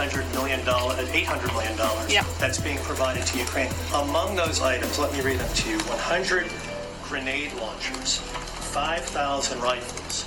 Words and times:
$800 0.00 0.32
million, 0.32 0.60
$800 0.60 1.52
million 1.52 1.76
yeah. 2.10 2.24
that's 2.38 2.58
being 2.58 2.78
provided 2.78 3.26
to 3.26 3.38
Ukraine. 3.38 3.70
Among 3.94 4.34
those 4.34 4.62
items, 4.62 4.98
let 4.98 5.12
me 5.12 5.20
read 5.20 5.38
them 5.38 5.52
to 5.52 5.68
you 5.68 5.78
100 5.78 6.50
grenade 7.02 7.52
launchers, 7.54 8.16
5,000 8.18 9.60
rifles, 9.60 10.22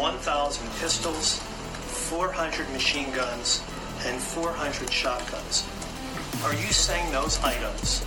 1,000 0.00 0.66
pistols, 0.80 1.38
400 2.08 2.70
machine 2.70 3.12
guns, 3.12 3.62
and 4.06 4.18
400 4.18 4.90
shotguns. 4.90 5.68
Are 6.44 6.54
you 6.54 6.72
saying 6.72 7.12
those 7.12 7.38
items 7.44 8.06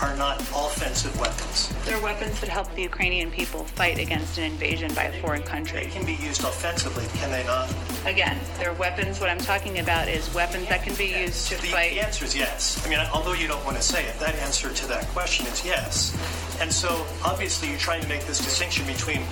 are 0.00 0.16
not 0.16 0.40
offensive 0.54 1.18
weapons? 1.20 1.72
They're 1.84 2.00
weapons 2.02 2.38
that 2.40 2.48
help 2.48 2.72
the 2.74 2.82
Ukrainian 2.82 3.30
people 3.30 3.64
fight 3.64 3.98
against 3.98 4.38
an 4.38 4.44
invasion 4.44 4.92
by 4.94 5.04
a 5.04 5.20
foreign 5.22 5.42
country. 5.42 5.84
They 5.84 5.90
can 5.90 6.04
be 6.06 6.14
used 6.14 6.42
offensively, 6.44 7.04
can 7.18 7.30
they 7.30 7.44
not? 7.44 7.72
Again, 8.04 8.38
they're 8.58 8.72
weapons. 8.74 9.20
What 9.20 9.30
I'm 9.30 9.38
talking 9.38 9.78
about 9.78 10.08
is 10.08 10.32
weapons 10.34 10.68
that 10.68 10.82
can 10.82 10.94
be 10.94 11.06
used 11.06 11.48
to 11.48 11.56
The, 11.56 11.62
the 11.62 11.68
fight. 11.68 11.92
answer 11.98 12.24
is 12.24 12.36
yes. 12.36 12.84
I 12.86 12.90
mean, 12.90 12.98
although 13.12 13.32
you 13.34 13.48
don't 13.48 13.64
want 13.64 13.76
to 13.76 13.82
say 13.82 14.04
it, 14.04 14.18
that 14.20 14.34
answer 14.36 14.72
to 14.72 14.86
that 14.88 15.06
question 15.08 15.46
is 15.46 15.64
yes. 15.64 16.16
And 16.60 16.72
so, 16.72 17.06
obviously, 17.24 17.68
you're 17.70 17.78
trying 17.78 18.02
to 18.02 18.08
make 18.08 18.24
this 18.26 18.38
distinction 18.38 18.86
between 18.86 19.22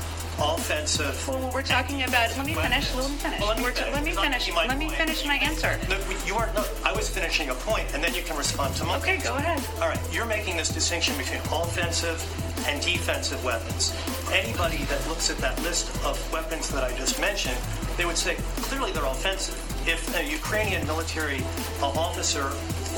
offensive. 0.40 1.26
Well, 1.28 1.50
we're 1.52 1.62
talking 1.62 2.02
about. 2.02 2.36
Let 2.36 2.46
me 2.46 2.54
finish. 2.54 2.94
Let 2.94 3.10
me 3.10 3.16
finish. 3.16 3.40
Well, 3.40 3.48
let 3.48 3.58
me 3.58 3.64
finish. 3.64 3.92
let 3.94 4.04
me 4.04 4.12
finish. 4.12 4.54
my 4.54 4.66
Let 4.66 4.78
me 4.78 4.86
point. 4.86 4.98
finish 4.98 5.26
my 5.26 5.36
answer. 5.36 5.78
No, 5.88 5.98
you 6.26 6.34
are 6.36 6.50
no. 6.54 6.64
I 6.84 6.92
was 6.92 7.08
finishing 7.08 7.50
a 7.50 7.54
point, 7.54 7.92
and 7.94 8.02
then 8.02 8.14
you 8.14 8.22
can 8.22 8.36
respond 8.36 8.74
to 8.76 8.84
mine. 8.84 9.00
Okay, 9.00 9.18
go 9.18 9.34
ahead. 9.34 9.62
All 9.80 9.88
right, 9.88 10.00
you're 10.12 10.26
making 10.26 10.56
this 10.56 10.68
distinction 10.68 11.16
between 11.16 11.40
offensive 11.52 12.18
and 12.66 12.80
defensive 12.82 13.42
weapons. 13.44 13.94
Anybody 14.32 14.78
that 14.84 15.06
looks 15.08 15.30
at 15.30 15.38
that 15.38 15.60
list 15.62 15.88
of 16.04 16.16
weapons 16.32 16.70
that 16.70 16.84
I 16.84 16.96
just 16.96 17.20
mentioned, 17.20 17.58
they 17.96 18.04
would 18.04 18.16
say 18.16 18.36
clearly 18.68 18.92
they're 18.92 19.04
offensive. 19.04 19.58
If 19.86 20.14
a 20.16 20.24
Ukrainian 20.24 20.86
military 20.86 21.42
uh, 21.82 21.88
officer 21.88 22.50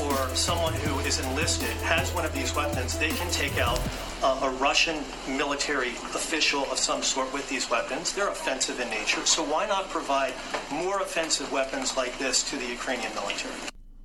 or 0.03 0.35
someone 0.35 0.73
who 0.73 0.99
is 0.99 1.19
enlisted 1.19 1.75
has 1.83 2.13
one 2.13 2.23
of 2.23 2.33
these 2.33 2.55
weapons, 2.55 2.97
they 2.97 3.09
can 3.09 3.29
take 3.31 3.57
out 3.57 3.79
uh, 4.23 4.39
a 4.43 4.49
Russian 4.51 5.03
military 5.27 5.89
official 5.89 6.63
of 6.71 6.77
some 6.77 7.03
sort 7.03 7.31
with 7.33 7.47
these 7.49 7.69
weapons. 7.69 8.13
They're 8.13 8.29
offensive 8.29 8.79
in 8.79 8.89
nature. 8.89 9.25
So 9.25 9.43
why 9.43 9.67
not 9.67 9.89
provide 9.89 10.33
more 10.71 11.01
offensive 11.01 11.51
weapons 11.51 11.95
like 11.95 12.17
this 12.17 12.49
to 12.49 12.55
the 12.55 12.65
Ukrainian 12.65 13.13
military? 13.13 13.53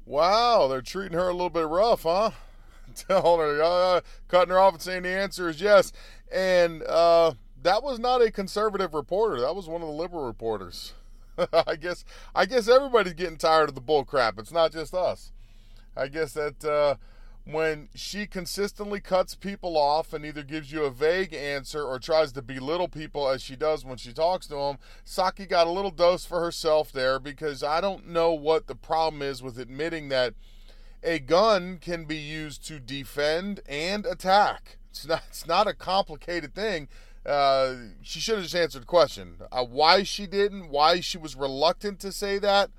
Wow, 0.04 0.68
they're 0.68 0.82
treating 0.82 1.16
her 1.16 1.28
a 1.28 1.32
little 1.32 1.50
bit 1.50 1.66
rough, 1.66 2.02
huh? 2.02 2.32
Telling 2.94 3.40
her, 3.40 3.62
uh, 3.62 4.00
cutting 4.28 4.50
her 4.50 4.58
off 4.58 4.74
and 4.74 4.82
saying 4.82 5.02
the 5.02 5.08
answer 5.08 5.48
is 5.48 5.60
yes. 5.60 5.92
And 6.30 6.82
uh, 6.82 7.32
that 7.62 7.82
was 7.82 7.98
not 7.98 8.20
a 8.20 8.30
conservative 8.30 8.94
reporter. 8.94 9.40
That 9.40 9.56
was 9.56 9.68
one 9.68 9.82
of 9.82 9.88
the 9.88 9.94
liberal 9.94 10.26
reporters. 10.26 10.92
I 11.66 11.76
guess 11.76 12.04
I 12.34 12.44
guess 12.44 12.68
everybody's 12.68 13.14
getting 13.14 13.38
tired 13.38 13.70
of 13.70 13.74
the 13.74 13.80
bull 13.80 14.04
crap. 14.04 14.38
It's 14.38 14.52
not 14.52 14.72
just 14.72 14.92
us. 14.92 15.32
I 15.96 16.08
guess 16.08 16.32
that 16.34 16.64
uh, 16.64 16.96
when 17.44 17.88
she 17.94 18.26
consistently 18.26 19.00
cuts 19.00 19.34
people 19.34 19.76
off 19.76 20.12
and 20.12 20.24
either 20.24 20.42
gives 20.42 20.70
you 20.70 20.84
a 20.84 20.90
vague 20.90 21.34
answer 21.34 21.82
or 21.82 21.98
tries 21.98 22.32
to 22.32 22.42
belittle 22.42 22.88
people 22.88 23.28
as 23.28 23.42
she 23.42 23.56
does 23.56 23.84
when 23.84 23.96
she 23.96 24.12
talks 24.12 24.46
to 24.46 24.54
them, 24.54 24.78
Psaki 25.04 25.48
got 25.48 25.66
a 25.66 25.70
little 25.70 25.90
dose 25.90 26.24
for 26.24 26.40
herself 26.40 26.92
there 26.92 27.18
because 27.18 27.64
I 27.64 27.80
don't 27.80 28.08
know 28.08 28.32
what 28.32 28.68
the 28.68 28.76
problem 28.76 29.22
is 29.22 29.42
with 29.42 29.58
admitting 29.58 30.08
that 30.10 30.34
a 31.02 31.18
gun 31.18 31.78
can 31.80 32.04
be 32.04 32.16
used 32.16 32.64
to 32.68 32.78
defend 32.78 33.60
and 33.68 34.06
attack. 34.06 34.78
It's 34.90 35.06
not, 35.06 35.22
it's 35.28 35.46
not 35.46 35.66
a 35.66 35.74
complicated 35.74 36.54
thing. 36.54 36.88
Uh, 37.26 37.74
she 38.02 38.20
should 38.20 38.36
have 38.36 38.44
just 38.44 38.56
answered 38.56 38.82
the 38.82 38.86
question. 38.86 39.36
Uh, 39.50 39.64
why 39.64 40.04
she 40.04 40.26
didn't, 40.26 40.68
why 40.68 41.00
she 41.00 41.18
was 41.18 41.34
reluctant 41.34 41.98
to 42.00 42.12
say 42.12 42.38
that, 42.38 42.70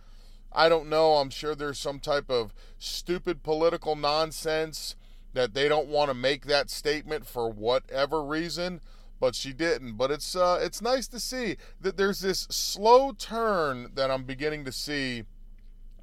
I 0.54 0.70
don't 0.70 0.90
know. 0.90 1.14
I'm 1.16 1.30
sure 1.30 1.56
there's 1.56 1.80
some 1.80 2.00
type 2.00 2.30
of 2.30 2.54
stupid 2.78 3.44
political 3.44 3.96
nonsense 3.96 4.96
that 5.34 5.54
they 5.54 5.68
don't 5.68 5.88
want 5.88 6.10
to 6.10 6.14
make 6.14 6.46
that 6.46 6.70
statement 6.70 7.26
for 7.26 7.50
whatever 7.52 8.24
reason, 8.24 8.80
but 9.20 9.36
she 9.36 9.52
didn't. 9.52 9.98
But 9.98 10.12
it's 10.12 10.36
uh, 10.36 10.60
it's 10.62 10.82
nice 10.82 11.08
to 11.08 11.20
see 11.20 11.58
that 11.82 11.98
there's 11.98 12.20
this 12.20 12.42
slow 12.52 13.12
turn 13.12 13.92
that 13.96 14.12
I'm 14.12 14.24
beginning 14.24 14.64
to 14.66 14.72
see 14.72 15.24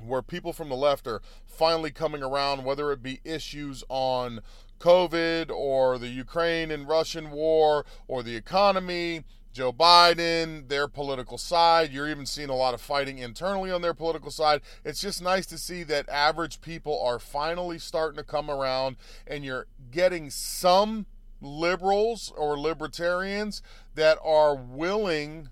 where 0.04 0.22
people 0.22 0.52
from 0.52 0.68
the 0.68 0.76
left 0.76 1.06
are 1.06 1.20
finally 1.46 1.90
coming 1.90 2.22
around, 2.22 2.64
whether 2.64 2.90
it 2.90 3.02
be 3.02 3.20
issues 3.22 3.84
on 3.88 4.40
COVID 4.80 5.50
or 5.50 5.98
the 5.98 6.08
Ukraine 6.08 6.70
and 6.70 6.88
Russian 6.88 7.30
war 7.30 7.84
or 8.08 8.22
the 8.22 8.34
economy, 8.34 9.24
Joe 9.52 9.72
Biden, 9.72 10.68
their 10.68 10.86
political 10.86 11.38
side. 11.38 11.90
You're 11.90 12.08
even 12.08 12.26
seeing 12.26 12.50
a 12.50 12.56
lot 12.56 12.74
of 12.74 12.80
fighting 12.80 13.18
internally 13.18 13.70
on 13.70 13.82
their 13.82 13.94
political 13.94 14.30
side. 14.30 14.60
It's 14.84 15.00
just 15.00 15.22
nice 15.22 15.46
to 15.46 15.58
see 15.58 15.82
that 15.84 16.08
average 16.08 16.60
people 16.60 17.02
are 17.02 17.18
finally 17.18 17.78
starting 17.78 18.16
to 18.16 18.24
come 18.24 18.50
around 18.50 18.96
and 19.26 19.44
you're 19.44 19.66
getting 19.90 20.30
some 20.30 21.06
liberals 21.40 22.32
or 22.36 22.58
libertarians 22.58 23.62
that 23.94 24.18
are 24.24 24.54
willing 24.54 25.48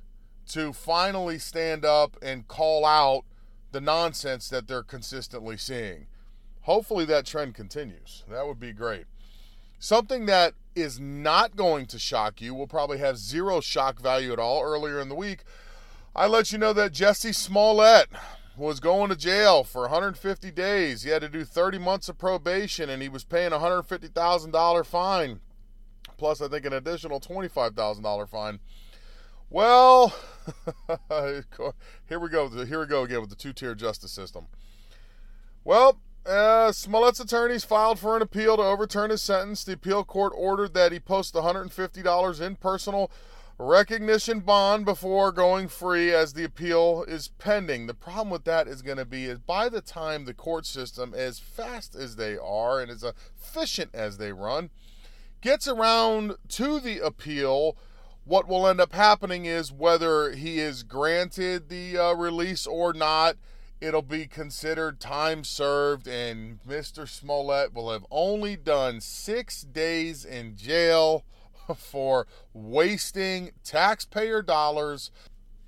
to 0.49 0.73
finally 0.73 1.39
stand 1.39 1.85
up 1.85 2.17
and 2.23 2.49
call 2.49 2.85
out 2.85 3.25
the 3.73 3.81
nonsense 3.81 4.49
that 4.49 4.69
they're 4.69 4.83
consistently 4.83 5.57
seeing. 5.57 6.07
Hopefully 6.63 7.05
that 7.07 7.27
trend 7.27 7.55
continues. 7.55 8.25
That 8.31 8.47
would 8.47 8.61
be 8.61 8.73
great. 8.73 9.07
Something 9.79 10.27
that 10.27 10.55
is 10.75 10.99
not 10.99 11.57
going 11.57 11.87
to 11.87 11.99
shock 11.99 12.41
you 12.41 12.55
will 12.55 12.67
probably 12.67 12.99
have 12.99 13.19
zero 13.19 13.61
shock 13.61 14.01
value 14.01 14.33
at 14.33 14.39
all. 14.39 14.63
Earlier 14.63 15.01
in 15.01 15.09
the 15.09 15.15
week, 15.15 15.45
I 16.15 16.27
let 16.27 16.51
you 16.53 16.59
know 16.59 16.73
that 16.73 16.93
Jesse 16.93 17.33
Smollett 17.33 18.09
was 18.57 18.81
going 18.81 19.09
to 19.09 19.17
jail 19.17 19.63
for 19.63 19.83
150 19.83 20.51
days. 20.51 21.03
He 21.03 21.11
had 21.11 21.23
to 21.23 21.29
do 21.29 21.45
30 21.45 21.79
months 21.79 22.09
of 22.09 22.19
probation 22.19 22.91
and 22.91 23.01
he 23.01 23.09
was 23.09 23.25
paying 23.25 23.53
a 23.53 23.59
$150,000 23.59 24.87
fine, 24.87 25.41
plus, 26.17 26.41
I 26.41 26.49
think, 26.49 26.67
an 26.67 26.73
additional 26.73 27.21
$25,000 27.21 28.29
fine. 28.29 28.59
Well, 29.51 30.15
here 31.09 32.19
we 32.19 32.29
go. 32.29 32.53
Here 32.69 32.81
we 32.81 32.87
go 32.87 33.03
again 33.03 33.21
with 33.21 33.31
the 33.31 33.37
two 33.37 33.53
tier 33.53 33.75
justice 33.75 34.13
system. 34.13 34.47
Well, 35.65 36.01
uh, 36.27 36.73
Smollett's 36.73 37.21
attorneys 37.21 37.65
filed 37.65 37.99
for 37.99 38.17
an 38.17 38.23
appeal 38.23 38.57
to 38.57 38.63
overturn 38.63 39.11
his 39.11 39.23
sentence. 39.23 39.65
The 39.65 39.73
appeal 39.73 40.05
court 40.05 40.33
ordered 40.37 40.75
that 40.75 40.93
he 40.93 41.01
post 41.01 41.35
$150 41.35 42.41
in 42.41 42.57
personal 42.57 43.11
recognizance 43.59 44.45
bond 44.45 44.85
before 44.85 45.33
going 45.33 45.67
free 45.67 46.13
as 46.13 46.33
the 46.33 46.45
appeal 46.45 47.05
is 47.09 47.29
pending. 47.39 47.87
The 47.87 47.95
problem 47.95 48.31
with 48.31 48.45
that 48.45 48.69
is 48.69 48.83
going 48.83 48.99
to 48.99 49.05
be 49.05 49.25
is 49.25 49.39
by 49.39 49.69
the 49.69 49.81
time 49.81 50.25
the 50.25 50.35
court 50.35 50.65
system, 50.65 51.13
as 51.15 51.41
fast 51.41 51.97
as 51.97 52.17
they 52.17 52.37
are 52.37 52.81
and 52.81 52.91
as 52.91 53.03
efficient 53.03 53.91
as 53.95 54.19
they 54.19 54.33
run, 54.33 54.71
gets 55.41 55.67
around 55.67 56.37
to 56.51 56.79
the 56.79 57.01
appeal, 57.01 57.77
what 58.25 58.47
will 58.47 58.67
end 58.67 58.81
up 58.81 58.93
happening 58.93 59.45
is 59.45 59.73
whether 59.73 60.33
he 60.33 60.61
is 60.61 60.83
granted 60.83 61.69
the 61.69 61.99
uh, 61.99 62.13
release 62.13 62.67
or 62.67 62.93
not, 62.93 63.37
it'll 63.81 64.03
be 64.03 64.27
considered 64.27 65.01
time 65.01 65.45
served, 65.45 66.07
and 66.09 66.59
Mr. 66.67 67.09
Smollett 67.09 67.73
will 67.73 67.91
have 67.91 68.05
only 68.11 68.57
done 68.57 69.01
six 69.01 69.63
days 69.63 70.25
in 70.25 70.57
jail 70.57 71.25
for 71.77 72.27
wasting 72.53 73.51
taxpayer 73.65 74.43
dollars. 74.43 75.11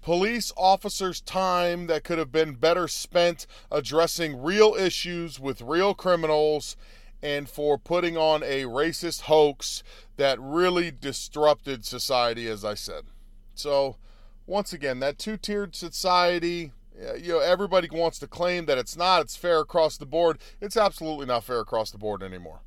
Police 0.03 0.51
officers' 0.57 1.21
time 1.21 1.87
that 1.87 2.05
could 2.05 2.19
have 2.19 2.33
been 2.33 2.55
better 2.55 2.89
spent 2.89 3.47
addressing 3.71 4.43
real 4.43 4.75
issues 4.75 5.39
with 5.39 5.61
real 5.61 5.95
criminals 5.95 6.77
and 7.23 7.49
for 7.49 7.77
putting 7.77 8.17
on 8.17 8.43
a 8.43 8.63
racist 8.63 9.23
hoax 9.23 9.83
that 10.17 10.41
really 10.41 10.91
disrupted 10.91 11.85
society, 11.85 12.49
as 12.49 12.65
I 12.65 12.75
said. 12.75 13.05
So, 13.55 13.97
once 14.47 14.73
again, 14.73 15.01
that 15.01 15.19
two 15.19 15.37
tiered 15.37 15.77
society, 15.77 16.73
Uh, 17.00 17.14
you 17.14 17.29
know, 17.29 17.38
everybody 17.38 17.88
wants 17.91 18.19
to 18.19 18.26
claim 18.26 18.67
that 18.67 18.79
it's 18.79 18.97
not, 18.97 19.23
it's 19.23 19.37
fair 19.37 19.61
across 19.61 19.97
the 19.97 20.06
board. 20.06 20.38
It's 20.61 20.76
absolutely 20.76 21.26
not 21.26 21.44
fair 21.44 21.61
across 21.61 21.91
the 21.91 21.99
board 21.99 22.23
anymore. 22.23 22.61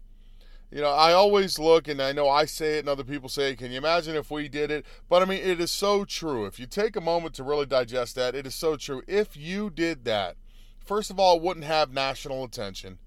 you 0.72 0.82
know, 0.82 0.90
I 0.90 1.14
always 1.14 1.60
look, 1.60 1.88
and 1.88 2.02
I 2.02 2.14
know 2.14 2.28
I 2.28 2.46
say 2.46 2.78
it, 2.78 2.80
and 2.80 2.90
other 2.90 3.04
people 3.04 3.30
say 3.30 3.52
it. 3.52 3.60
Can 3.60 3.72
you 3.72 3.78
imagine 3.78 4.16
if 4.16 4.32
we 4.32 4.50
did 4.50 4.72
it? 4.72 4.86
But 5.08 5.22
I 5.22 5.26
mean, 5.26 5.44
it 5.44 5.60
is 5.60 5.72
so 5.72 6.04
true. 6.04 6.46
If 6.46 6.60
you 6.60 6.66
take 6.66 6.96
a 6.96 7.02
moment 7.02 7.36
to 7.36 7.44
really 7.44 7.68
digest 7.68 8.16
that, 8.16 8.34
it 8.34 8.48
is 8.48 8.56
so 8.56 8.76
true. 8.76 9.04
If 9.08 9.38
you 9.38 9.70
did 9.70 10.04
that, 10.06 10.36
first 10.84 11.12
of 11.12 11.20
all, 11.20 11.38
it 11.38 11.44
wouldn't 11.44 11.66
have 11.66 11.92
national 11.92 12.44
attention. 12.44 12.98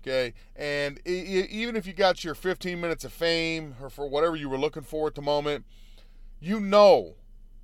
Okay, 0.00 0.32
and 0.54 1.04
even 1.06 1.74
if 1.74 1.84
you 1.84 1.92
got 1.92 2.22
your 2.22 2.36
15 2.36 2.80
minutes 2.80 3.04
of 3.04 3.12
fame 3.12 3.74
or 3.82 3.90
for 3.90 4.08
whatever 4.08 4.36
you 4.36 4.48
were 4.48 4.56
looking 4.56 4.84
for 4.84 5.08
at 5.08 5.16
the 5.16 5.22
moment, 5.22 5.64
you 6.40 6.60
know 6.60 7.16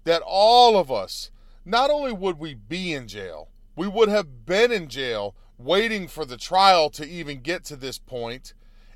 that 0.03 0.21
all 0.27 0.77
of 0.77 0.91
us, 0.91 1.31
not 1.65 1.91
only 1.91 2.13
would 2.13 2.39
we 2.39 2.55
be 2.55 2.93
in 2.93 3.09
jail, 3.09 3.49
we 3.77 3.87
would 3.87 4.09
have 4.09 4.47
been 4.47 4.71
in 4.73 4.89
jail 4.89 5.35
waiting 5.59 6.09
for 6.09 6.25
the 6.25 6.37
trial 6.37 6.91
to 6.91 7.07
even 7.07 7.41
get 7.41 7.65
to 7.65 7.77
this 7.77 7.99
point 7.99 8.55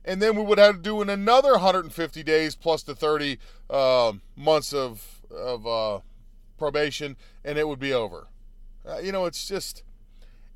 and 0.09 0.23
then 0.23 0.35
we 0.35 0.43
would 0.43 0.59
have 0.59 0.76
to 0.76 0.81
do 0.81 1.03
in 1.03 1.11
another 1.11 1.53
150 1.53 2.23
days 2.23 2.56
plus 2.56 2.82
the 2.82 2.94
30 2.94 3.38
uh, 3.69 4.12
months 4.35 4.73
of 4.73 5.20
of 5.31 5.67
uh, 5.67 6.00
probation, 6.56 7.17
and 7.44 7.59
it 7.59 7.69
would 7.69 7.79
be 7.79 7.93
over. 7.93 8.29
Uh, 8.88 8.99
you 8.99 9.12
know, 9.12 9.26
it's 9.26 9.47
just 9.47 9.82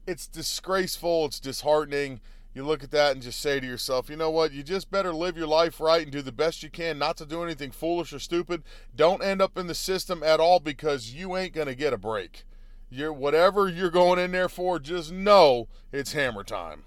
it's 0.06 0.26
disgraceful. 0.26 1.26
It's 1.26 1.38
disheartening. 1.38 2.20
You 2.54 2.64
look 2.64 2.84
at 2.84 2.90
that 2.90 3.12
and 3.12 3.22
just 3.22 3.40
say 3.40 3.60
to 3.60 3.66
yourself, 3.66 4.10
you 4.10 4.16
know 4.16 4.30
what? 4.30 4.52
You 4.52 4.62
just 4.62 4.90
better 4.90 5.14
live 5.14 5.38
your 5.38 5.46
life 5.46 5.80
right 5.80 6.02
and 6.02 6.12
do 6.12 6.20
the 6.20 6.32
best 6.32 6.62
you 6.62 6.68
can 6.68 6.98
not 6.98 7.16
to 7.16 7.26
do 7.26 7.42
anything 7.42 7.70
foolish 7.70 8.12
or 8.12 8.18
stupid. 8.18 8.62
Don't 8.94 9.22
end 9.22 9.40
up 9.40 9.56
in 9.56 9.68
the 9.68 9.74
system 9.74 10.22
at 10.22 10.40
all 10.40 10.60
because 10.60 11.14
you 11.14 11.36
ain't 11.36 11.54
going 11.54 11.68
to 11.68 11.74
get 11.74 11.94
a 11.94 11.98
break. 11.98 12.44
You're 12.90 13.12
whatever 13.12 13.68
you're 13.68 13.90
going 13.90 14.18
in 14.18 14.32
there 14.32 14.50
for, 14.50 14.78
just 14.78 15.10
know 15.10 15.68
it's 15.92 16.12
hammer 16.12 16.44
time. 16.44 16.84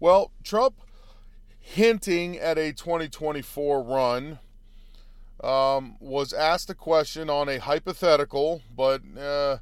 Well, 0.00 0.32
Trump 0.42 0.80
hinting 1.58 2.38
at 2.38 2.58
a 2.58 2.72
2024 2.72 3.82
run, 3.82 4.38
um, 5.42 5.96
was 6.00 6.32
asked 6.32 6.70
a 6.70 6.74
question 6.74 7.28
on 7.28 7.48
a 7.48 7.58
hypothetical, 7.58 8.62
but 8.74 9.02
uh, 9.18 9.58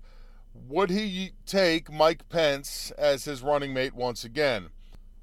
would 0.69 0.91
he 0.91 1.33
take 1.47 1.91
Mike 1.91 2.29
Pence 2.29 2.93
as 2.99 3.25
his 3.25 3.43
running 3.43 3.75
mate 3.75 3.95
once 3.95 4.25
again? 4.25 4.69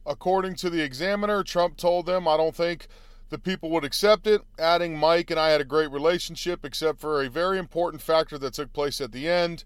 According 0.05 0.55
to 0.55 0.69
the 0.69 0.81
examiner, 0.81 1.43
Trump 1.43 1.77
told 1.77 2.05
them, 2.05 2.27
I 2.27 2.37
don't 2.37 2.55
think 2.55 2.87
the 3.29 3.37
people 3.37 3.69
would 3.69 3.83
accept 3.83 4.25
it, 4.25 4.41
adding 4.57 4.97
Mike 4.97 5.29
and 5.29 5.39
I 5.39 5.49
had 5.49 5.61
a 5.61 5.65
great 5.65 5.91
relationship, 5.91 6.65
except 6.65 6.99
for 6.99 7.21
a 7.21 7.29
very 7.29 7.59
important 7.59 8.01
factor 8.01 8.37
that 8.39 8.53
took 8.53 8.73
place 8.73 8.99
at 8.99 9.11
the 9.11 9.29
end. 9.29 9.63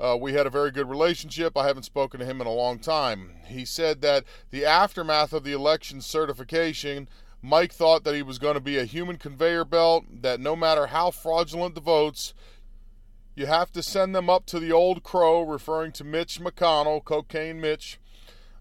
Uh, 0.00 0.16
we 0.20 0.32
had 0.32 0.46
a 0.46 0.50
very 0.50 0.70
good 0.70 0.88
relationship. 0.88 1.56
I 1.56 1.66
haven't 1.66 1.84
spoken 1.84 2.20
to 2.20 2.26
him 2.26 2.40
in 2.40 2.46
a 2.46 2.52
long 2.52 2.78
time. 2.78 3.32
He 3.46 3.64
said 3.64 4.00
that 4.00 4.24
the 4.50 4.64
aftermath 4.64 5.32
of 5.32 5.44
the 5.44 5.52
election 5.52 6.00
certification, 6.00 7.08
Mike 7.42 7.72
thought 7.72 8.04
that 8.04 8.14
he 8.14 8.22
was 8.22 8.38
going 8.38 8.54
to 8.54 8.60
be 8.60 8.78
a 8.78 8.84
human 8.86 9.18
conveyor 9.18 9.66
belt, 9.66 10.06
that 10.22 10.40
no 10.40 10.56
matter 10.56 10.86
how 10.86 11.10
fraudulent 11.10 11.74
the 11.74 11.80
votes, 11.80 12.34
you 13.34 13.46
have 13.46 13.72
to 13.72 13.82
send 13.82 14.14
them 14.14 14.30
up 14.30 14.46
to 14.46 14.60
the 14.60 14.72
old 14.72 15.02
crow, 15.02 15.42
referring 15.42 15.92
to 15.92 16.04
Mitch 16.04 16.40
McConnell, 16.40 17.04
Cocaine 17.04 17.60
Mitch. 17.60 17.98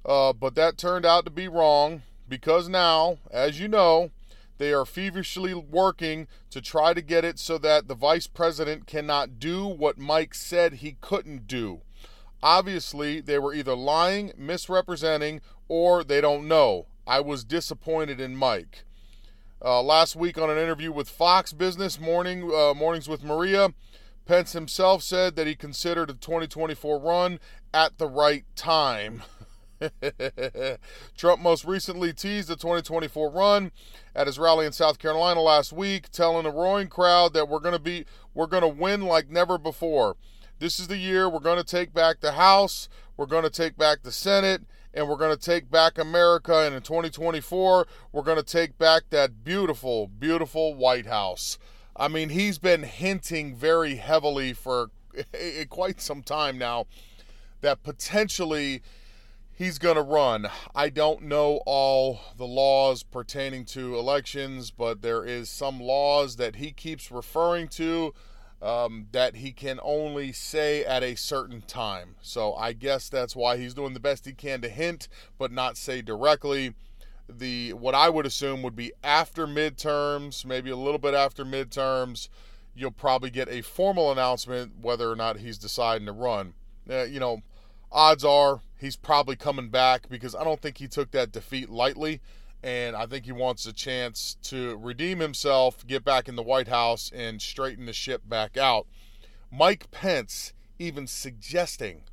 Uh, 0.05 0.33
but 0.33 0.55
that 0.55 0.77
turned 0.77 1.05
out 1.05 1.25
to 1.25 1.31
be 1.31 1.47
wrong 1.47 2.01
because 2.27 2.67
now, 2.67 3.17
as 3.31 3.59
you 3.59 3.67
know, 3.67 4.11
they 4.57 4.73
are 4.73 4.85
feverishly 4.85 5.53
working 5.53 6.27
to 6.49 6.61
try 6.61 6.93
to 6.93 7.01
get 7.01 7.25
it 7.25 7.39
so 7.39 7.57
that 7.57 7.87
the 7.87 7.95
vice 7.95 8.27
president 8.27 8.87
cannot 8.87 9.39
do 9.39 9.65
what 9.65 9.97
Mike 9.97 10.33
said 10.33 10.75
he 10.75 10.97
couldn't 11.01 11.47
do. 11.47 11.81
Obviously, 12.41 13.21
they 13.21 13.39
were 13.39 13.53
either 13.53 13.75
lying, 13.75 14.33
misrepresenting, 14.37 15.41
or 15.67 16.03
they 16.03 16.21
don't 16.21 16.47
know. 16.47 16.87
I 17.07 17.21
was 17.21 17.43
disappointed 17.43 18.19
in 18.19 18.35
Mike. 18.35 18.83
Uh, 19.63 19.81
last 19.81 20.15
week 20.15 20.37
on 20.37 20.49
an 20.49 20.57
interview 20.57 20.91
with 20.91 21.07
Fox 21.07 21.53
Business 21.53 21.99
Morning 21.99 22.51
uh, 22.53 22.73
Mornings 22.73 23.07
with 23.07 23.23
Maria, 23.23 23.73
Pence 24.25 24.53
himself 24.53 25.03
said 25.03 25.35
that 25.35 25.47
he 25.47 25.55
considered 25.55 26.09
a 26.09 26.13
2024 26.13 26.99
run 26.99 27.39
at 27.73 27.97
the 27.97 28.07
right 28.07 28.45
time. 28.55 29.23
Trump 31.17 31.41
most 31.41 31.65
recently 31.65 32.13
teased 32.13 32.47
the 32.47 32.55
2024 32.55 33.29
run 33.29 33.71
at 34.15 34.27
his 34.27 34.39
rally 34.39 34.65
in 34.65 34.71
South 34.71 34.97
Carolina 34.97 35.41
last 35.41 35.73
week, 35.73 36.09
telling 36.09 36.45
a 36.45 36.51
roaring 36.51 36.87
crowd 36.87 37.33
that 37.33 37.49
we're 37.49 37.59
going 37.59 37.73
to 37.73 37.79
be 37.79 38.05
we're 38.33 38.47
going 38.47 38.61
to 38.61 38.67
win 38.67 39.01
like 39.01 39.29
never 39.29 39.57
before. 39.57 40.15
This 40.59 40.79
is 40.79 40.87
the 40.87 40.97
year 40.97 41.27
we're 41.27 41.39
going 41.39 41.57
to 41.57 41.63
take 41.63 41.93
back 41.93 42.21
the 42.21 42.33
House, 42.33 42.87
we're 43.17 43.25
going 43.25 43.43
to 43.43 43.49
take 43.49 43.75
back 43.75 44.03
the 44.03 44.11
Senate, 44.11 44.61
and 44.93 45.09
we're 45.09 45.17
going 45.17 45.35
to 45.35 45.41
take 45.41 45.69
back 45.69 45.97
America. 45.97 46.59
And 46.59 46.73
in 46.73 46.81
2024, 46.81 47.87
we're 48.11 48.21
going 48.21 48.37
to 48.37 48.43
take 48.43 48.77
back 48.77 49.03
that 49.09 49.43
beautiful, 49.43 50.07
beautiful 50.07 50.75
White 50.75 51.07
House. 51.07 51.57
I 51.95 52.07
mean, 52.07 52.29
he's 52.29 52.57
been 52.57 52.83
hinting 52.83 53.55
very 53.55 53.95
heavily 53.95 54.53
for 54.53 54.89
quite 55.69 56.01
some 56.01 56.23
time 56.23 56.57
now 56.57 56.87
that 57.61 57.83
potentially 57.83 58.81
he's 59.51 59.77
going 59.77 59.95
to 59.95 60.01
run. 60.01 60.47
I 60.75 60.89
don't 60.89 61.23
know 61.23 61.61
all 61.65 62.19
the 62.37 62.47
laws 62.47 63.03
pertaining 63.03 63.65
to 63.65 63.97
elections, 63.97 64.71
but 64.71 65.01
there 65.01 65.23
is 65.23 65.49
some 65.49 65.79
laws 65.79 66.37
that 66.37 66.55
he 66.55 66.71
keeps 66.71 67.11
referring 67.11 67.67
to 67.69 68.13
um, 68.61 69.07
that 69.11 69.35
he 69.37 69.51
can 69.51 69.79
only 69.83 70.31
say 70.31 70.85
at 70.85 71.03
a 71.03 71.15
certain 71.15 71.61
time. 71.61 72.15
So 72.21 72.53
I 72.55 72.73
guess 72.73 73.09
that's 73.09 73.35
why 73.35 73.57
he's 73.57 73.73
doing 73.73 73.93
the 73.93 73.99
best 73.99 74.25
he 74.25 74.33
can 74.33 74.61
to 74.61 74.69
hint, 74.69 75.09
but 75.37 75.51
not 75.51 75.77
say 75.77 76.01
directly. 76.01 76.73
The 77.29 77.73
what 77.73 77.95
I 77.95 78.09
would 78.09 78.25
assume 78.25 78.61
would 78.63 78.75
be 78.75 78.91
after 79.03 79.47
midterms, 79.47 80.45
maybe 80.45 80.69
a 80.69 80.75
little 80.75 80.99
bit 80.99 81.13
after 81.13 81.45
midterms, 81.45 82.27
you'll 82.75 82.91
probably 82.91 83.29
get 83.29 83.49
a 83.49 83.61
formal 83.61 84.11
announcement 84.11 84.79
whether 84.81 85.09
or 85.09 85.15
not 85.15 85.37
he's 85.37 85.57
deciding 85.57 86.05
to 86.07 86.11
run. 86.11 86.53
Uh, 86.89 87.03
you 87.03 87.19
know, 87.19 87.41
odds 87.91 88.25
are 88.25 88.61
he's 88.77 88.95
probably 88.95 89.35
coming 89.35 89.69
back 89.69 90.09
because 90.09 90.35
I 90.35 90.43
don't 90.43 90.61
think 90.61 90.77
he 90.77 90.87
took 90.87 91.11
that 91.11 91.31
defeat 91.31 91.69
lightly. 91.69 92.21
And 92.61 92.95
I 92.95 93.05
think 93.05 93.25
he 93.25 93.33
wants 93.33 93.65
a 93.65 93.73
chance 93.73 94.37
to 94.43 94.77
redeem 94.77 95.19
himself, 95.19 95.85
get 95.85 96.05
back 96.05 96.29
in 96.29 96.37
the 96.37 96.43
White 96.43 96.69
House, 96.69 97.11
and 97.13 97.41
straighten 97.41 97.87
the 97.87 97.93
ship 97.93 98.21
back 98.25 98.55
out. 98.55 98.87
Mike 99.51 99.91
Pence 99.91 100.53
even 100.79 101.05
suggesting 101.05 102.03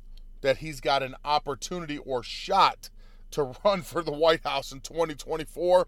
that 0.41 0.57
he's 0.57 0.81
got 0.81 1.03
an 1.03 1.15
opportunity 1.23 1.97
or 1.99 2.21
shot 2.21 2.89
to 3.31 3.53
run 3.63 3.81
for 3.83 4.01
the 4.01 4.11
White 4.11 4.43
House 4.43 4.71
in 4.71 4.81
2024 4.81 5.87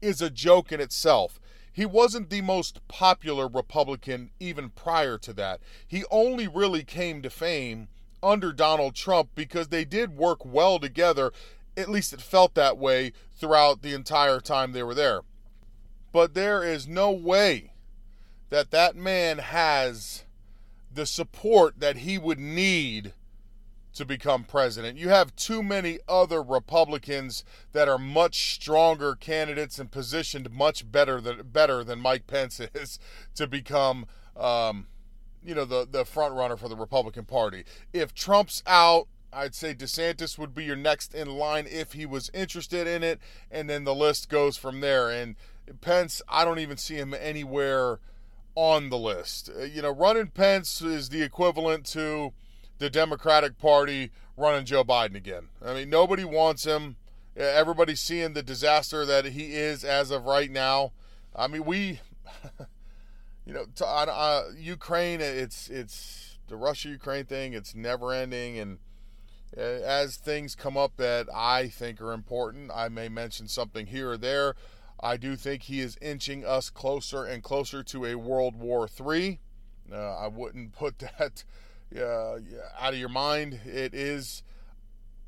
is 0.00 0.20
a 0.20 0.30
joke 0.30 0.72
in 0.72 0.80
itself. 0.80 1.40
He 1.72 1.84
wasn't 1.84 2.30
the 2.30 2.40
most 2.40 2.86
popular 2.86 3.48
Republican 3.48 4.30
even 4.38 4.70
prior 4.70 5.18
to 5.18 5.32
that. 5.32 5.60
He 5.86 6.04
only 6.10 6.46
really 6.46 6.84
came 6.84 7.20
to 7.22 7.30
fame 7.30 7.88
under 8.22 8.52
Donald 8.52 8.94
Trump 8.94 9.30
because 9.34 9.68
they 9.68 9.84
did 9.84 10.16
work 10.16 10.44
well 10.44 10.78
together. 10.78 11.32
At 11.76 11.90
least 11.90 12.12
it 12.12 12.20
felt 12.20 12.54
that 12.54 12.78
way 12.78 13.12
throughout 13.34 13.82
the 13.82 13.92
entire 13.92 14.40
time 14.40 14.70
they 14.70 14.84
were 14.84 14.94
there. 14.94 15.22
But 16.12 16.34
there 16.34 16.62
is 16.62 16.86
no 16.86 17.10
way 17.10 17.72
that 18.50 18.70
that 18.70 18.94
man 18.94 19.38
has 19.38 20.24
the 20.92 21.06
support 21.06 21.80
that 21.80 21.98
he 21.98 22.18
would 22.18 22.38
need 22.38 23.12
to 23.94 24.04
become 24.04 24.44
president. 24.44 24.98
You 24.98 25.08
have 25.08 25.34
too 25.36 25.62
many 25.62 25.98
other 26.08 26.42
Republicans 26.42 27.44
that 27.72 27.88
are 27.88 27.98
much 27.98 28.54
stronger 28.54 29.14
candidates 29.14 29.78
and 29.78 29.90
positioned 29.90 30.50
much 30.50 30.90
better 30.90 31.20
than 31.20 31.42
better 31.52 31.84
than 31.84 32.00
Mike 32.00 32.26
Pence 32.26 32.60
is 32.74 32.98
to 33.34 33.46
become 33.46 34.06
um, 34.36 34.86
you 35.44 35.54
know 35.54 35.64
the 35.64 35.86
the 35.90 36.04
front 36.04 36.34
runner 36.34 36.56
for 36.56 36.68
the 36.68 36.76
Republican 36.76 37.24
Party. 37.24 37.64
If 37.92 38.14
Trump's 38.14 38.62
out, 38.66 39.06
I'd 39.32 39.54
say 39.54 39.74
DeSantis 39.74 40.38
would 40.38 40.54
be 40.54 40.64
your 40.64 40.76
next 40.76 41.14
in 41.14 41.28
line 41.28 41.66
if 41.70 41.92
he 41.92 42.06
was 42.06 42.30
interested 42.34 42.86
in 42.86 43.02
it, 43.02 43.20
and 43.50 43.68
then 43.68 43.84
the 43.84 43.94
list 43.94 44.28
goes 44.28 44.56
from 44.56 44.80
there. 44.80 45.10
And 45.10 45.36
Pence, 45.80 46.20
I 46.28 46.44
don't 46.44 46.58
even 46.58 46.76
see 46.76 46.96
him 46.96 47.14
anywhere 47.14 47.98
on 48.54 48.90
the 48.90 48.98
list. 48.98 49.50
Uh, 49.56 49.64
you 49.64 49.82
know, 49.82 49.90
running 49.90 50.28
Pence 50.28 50.80
is 50.80 51.08
the 51.08 51.22
equivalent 51.22 51.86
to 51.86 52.32
the 52.84 52.90
Democratic 52.90 53.56
Party 53.56 54.10
running 54.36 54.66
Joe 54.66 54.84
Biden 54.84 55.14
again. 55.14 55.48
I 55.64 55.72
mean, 55.72 55.88
nobody 55.88 56.22
wants 56.22 56.64
him. 56.64 56.96
Everybody's 57.34 58.00
seeing 58.00 58.34
the 58.34 58.42
disaster 58.42 59.06
that 59.06 59.24
he 59.24 59.54
is 59.54 59.84
as 59.84 60.10
of 60.10 60.26
right 60.26 60.50
now. 60.50 60.92
I 61.34 61.48
mean, 61.48 61.64
we 61.64 62.00
you 63.46 63.54
know, 63.54 63.64
to, 63.76 63.86
uh, 63.86 64.42
Ukraine, 64.58 65.22
it's 65.22 65.70
it's 65.70 66.36
the 66.48 66.56
Russia 66.56 66.90
Ukraine 66.90 67.24
thing. 67.24 67.54
It's 67.54 67.74
never 67.74 68.12
ending, 68.12 68.58
and 68.58 68.78
uh, 69.56 69.62
as 69.62 70.16
things 70.16 70.54
come 70.54 70.76
up 70.76 70.98
that 70.98 71.26
I 71.34 71.68
think 71.68 72.02
are 72.02 72.12
important, 72.12 72.70
I 72.70 72.90
may 72.90 73.08
mention 73.08 73.48
something 73.48 73.86
here 73.86 74.10
or 74.10 74.18
there. 74.18 74.56
I 75.00 75.16
do 75.16 75.36
think 75.36 75.62
he 75.62 75.80
is 75.80 75.96
inching 76.02 76.44
us 76.44 76.68
closer 76.68 77.24
and 77.24 77.42
closer 77.42 77.82
to 77.82 78.04
a 78.04 78.14
World 78.16 78.56
War 78.56 78.86
III. 78.88 79.40
Uh, 79.90 79.96
I 79.96 80.26
wouldn't 80.28 80.72
put 80.72 80.98
that 81.18 81.44
uh, 81.96 82.36
out 82.80 82.92
of 82.92 82.98
your 82.98 83.08
mind. 83.08 83.60
It 83.64 83.94
is 83.94 84.42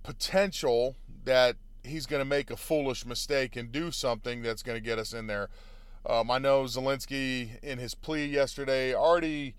potential 0.02 0.96
that 1.24 1.56
he's 1.82 2.06
going 2.06 2.20
to 2.20 2.28
make 2.28 2.50
a 2.50 2.56
foolish 2.56 3.06
mistake 3.06 3.56
and 3.56 3.70
do 3.72 3.90
something 3.90 4.42
that's 4.42 4.62
going 4.62 4.76
to 4.76 4.84
get 4.84 4.98
us 4.98 5.12
in 5.12 5.26
there. 5.26 5.48
Um, 6.08 6.30
I 6.30 6.38
know 6.38 6.64
Zelensky, 6.64 7.60
in 7.62 7.78
his 7.78 7.94
plea 7.94 8.26
yesterday, 8.26 8.94
already 8.94 9.54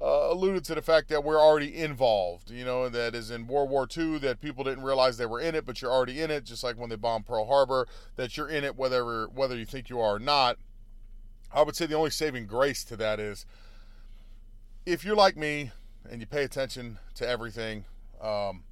uh, 0.00 0.28
alluded 0.32 0.64
to 0.64 0.74
the 0.74 0.82
fact 0.82 1.08
that 1.10 1.22
we're 1.22 1.40
already 1.40 1.76
involved. 1.76 2.50
You 2.50 2.64
know, 2.64 2.88
that 2.88 3.14
is 3.14 3.30
in 3.30 3.46
World 3.46 3.70
War 3.70 3.86
II, 3.96 4.18
that 4.18 4.40
people 4.40 4.64
didn't 4.64 4.82
realize 4.82 5.16
they 5.16 5.26
were 5.26 5.40
in 5.40 5.54
it, 5.54 5.64
but 5.64 5.80
you're 5.80 5.92
already 5.92 6.20
in 6.20 6.30
it, 6.30 6.44
just 6.44 6.64
like 6.64 6.76
when 6.76 6.90
they 6.90 6.96
bombed 6.96 7.26
Pearl 7.26 7.46
Harbor, 7.46 7.86
that 8.16 8.36
you're 8.36 8.48
in 8.48 8.64
it 8.64 8.76
whether 8.76 9.26
whether 9.26 9.56
you 9.56 9.64
think 9.64 9.88
you 9.88 10.00
are 10.00 10.16
or 10.16 10.18
not. 10.18 10.58
I 11.54 11.62
would 11.62 11.76
say 11.76 11.86
the 11.86 11.94
only 11.94 12.10
saving 12.10 12.46
grace 12.46 12.82
to 12.84 12.96
that 12.96 13.20
is 13.20 13.46
if 14.84 15.04
you're 15.04 15.14
like 15.14 15.36
me 15.36 15.70
and 16.10 16.20
you 16.20 16.26
pay 16.26 16.44
attention 16.44 16.98
to 17.14 17.28
everything, 17.28 17.84
um, 18.20 18.64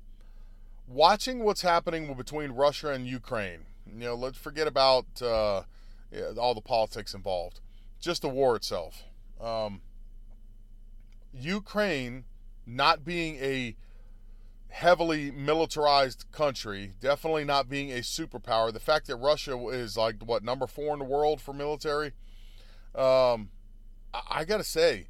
watching 0.87 1.45
what's 1.45 1.63
happening 1.63 2.13
between 2.15 2.53
Russia 2.53 2.89
and 2.89 3.07
Ukraine. 3.07 3.61
You 3.87 4.05
know, 4.05 4.15
let's 4.15 4.39
forget 4.39 4.67
about 4.67 5.07
uh, 5.23 5.63
all 6.39 6.55
the 6.55 6.61
politics 6.61 7.15
involved. 7.15 7.61
Just 8.01 8.23
the 8.23 8.29
war 8.29 8.57
itself. 8.57 9.05
Um, 9.41 9.81
Ukraine 11.33 12.25
not 12.67 13.05
being 13.05 13.37
a 13.37 13.77
heavily 14.69 15.31
militarized 15.31 16.25
country, 16.33 16.93
definitely 17.01 17.45
not 17.45 17.69
being 17.69 17.91
a 17.91 18.01
superpower. 18.01 18.73
The 18.73 18.81
fact 18.81 19.07
that 19.09 19.17
Russia 19.17 19.59
is 19.69 19.97
like 19.97 20.23
what 20.25 20.45
number 20.45 20.67
four 20.67 20.93
in 20.93 21.01
the 21.01 21.05
world 21.05 21.41
for 21.41 21.53
military, 21.53 22.13
um, 22.95 23.51
I, 24.15 24.23
I 24.31 24.45
got 24.45 24.59
to 24.59 24.65
say, 24.65 25.09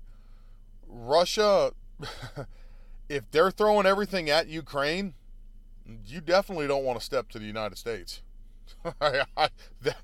Russia, 0.87 1.73
if 3.09 3.31
they're 3.31 3.51
throwing 3.51 3.87
everything 3.87 4.31
at 4.31 4.49
Ukraine, 4.49 5.15
you 6.07 6.21
definitely 6.21 6.67
don't 6.67 6.85
want 6.85 6.99
to 6.99 7.05
step 7.05 7.29
to 7.31 7.39
the 7.39 7.45
United 7.45 7.77
States. 7.77 8.23
I, 9.01 9.25
I, 9.37 9.49
that, 9.83 9.97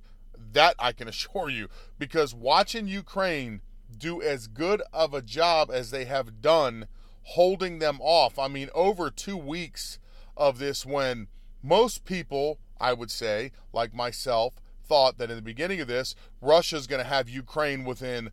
that 0.52 0.74
I 0.78 0.92
can 0.92 1.08
assure 1.08 1.48
you, 1.48 1.68
because 1.98 2.34
watching 2.34 2.88
Ukraine 2.88 3.60
do 3.96 4.20
as 4.20 4.46
good 4.46 4.82
of 4.92 5.14
a 5.14 5.22
job 5.22 5.70
as 5.72 5.90
they 5.90 6.04
have 6.04 6.40
done 6.40 6.86
holding 7.22 7.78
them 7.78 7.98
off. 8.00 8.38
I 8.38 8.48
mean, 8.48 8.68
over 8.74 9.10
two 9.10 9.36
weeks 9.36 9.98
of 10.36 10.58
this, 10.58 10.84
when 10.84 11.28
most 11.62 12.04
people, 12.04 12.58
I 12.80 12.92
would 12.92 13.10
say, 13.10 13.52
like 13.72 13.94
myself, 13.94 14.54
thought 14.84 15.18
that 15.18 15.30
in 15.30 15.36
the 15.36 15.42
beginning 15.42 15.80
of 15.80 15.88
this, 15.88 16.14
Russia's 16.40 16.86
going 16.86 17.02
to 17.02 17.08
have 17.08 17.28
Ukraine 17.28 17.84
within, 17.84 18.30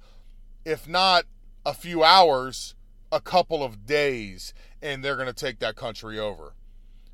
if 0.65 0.87
not 0.87 1.25
a 1.65 1.73
few 1.73 2.03
hours, 2.03 2.75
a 3.13 3.21
couple 3.21 3.63
of 3.63 3.85
days, 3.85 4.53
and 4.81 5.03
they're 5.03 5.15
going 5.15 5.27
to 5.27 5.33
take 5.33 5.59
that 5.59 5.75
country 5.75 6.19
over. 6.19 6.55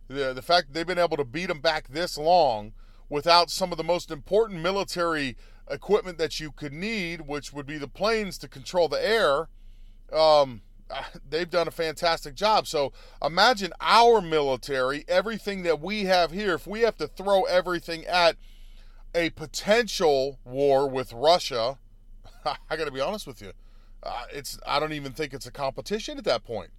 The, 0.08 0.34
the 0.34 0.41
fact 0.41 0.74
they've 0.74 0.88
been 0.88 0.98
able 0.98 1.18
to 1.18 1.25
beat 1.25 1.48
them 1.48 1.60
back 1.60 1.89
this 1.89 2.18
long 2.18 2.72
without 3.10 3.51
some 3.51 3.72
of 3.72 3.77
the 3.77 3.84
most 3.84 4.10
important 4.10 4.62
military 4.62 5.36
equipment 5.70 6.18
that 6.18 6.39
you 6.39 6.51
could 6.51 6.74
need, 6.74 7.22
which 7.22 7.51
would 7.51 7.65
be 7.65 7.77
the 7.77 7.88
planes 7.88 8.38
to 8.39 8.48
control 8.48 8.88
the 8.88 9.06
air, 9.06 9.50
um, 10.12 10.62
they've 11.29 11.50
done 11.50 11.68
a 11.68 11.72
fantastic 11.72 12.34
job. 12.34 12.65
So 12.65 12.94
imagine 13.24 13.74
our 13.82 14.22
military, 14.22 15.03
everything 15.08 15.63
that 15.63 15.82
we 15.82 16.06
have 16.06 16.32
here, 16.32 16.56
if 16.56 16.65
we 16.65 16.82
have 16.82 16.98
to 16.98 17.08
throw 17.08 17.44
everything 17.44 18.06
at 18.06 18.38
a 19.13 19.32
potential 19.32 20.39
war 20.46 20.88
with 20.88 21.12
Russia, 21.12 21.77
I 22.46 22.77
got 22.77 22.86
to 22.86 22.91
be 22.91 23.01
honest 23.01 23.27
with 23.27 23.41
you. 23.41 23.51
Uh, 24.01 24.24
it's 24.34 24.60
I 24.65 24.79
don't 24.79 24.94
even 24.94 25.12
think 25.12 25.34
it's 25.34 25.46
a 25.46 25.51
competition 25.51 26.18
at 26.18 26.24
that 26.25 26.44
point. 26.44 26.72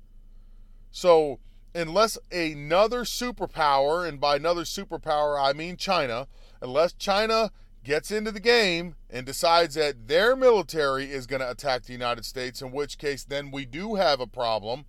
So 0.90 1.38
unless 1.74 2.18
another 2.32 3.02
superpower, 3.02 4.08
and 4.08 4.20
by 4.20 4.36
another 4.36 4.62
superpower 4.62 5.40
I 5.40 5.52
mean 5.52 5.76
China, 5.76 6.26
unless 6.60 6.92
China 6.94 7.50
gets 7.84 8.10
into 8.10 8.30
the 8.30 8.40
game 8.40 8.94
and 9.08 9.24
decides 9.24 9.74
that 9.74 10.08
their 10.08 10.36
military 10.36 11.10
is 11.10 11.26
going 11.26 11.40
to 11.40 11.50
attack 11.50 11.84
the 11.84 11.92
United 11.92 12.24
States, 12.24 12.60
in 12.60 12.72
which 12.72 12.98
case 12.98 13.24
then 13.24 13.50
we 13.50 13.64
do 13.64 13.94
have 13.94 14.20
a 14.20 14.26
problem. 14.26 14.84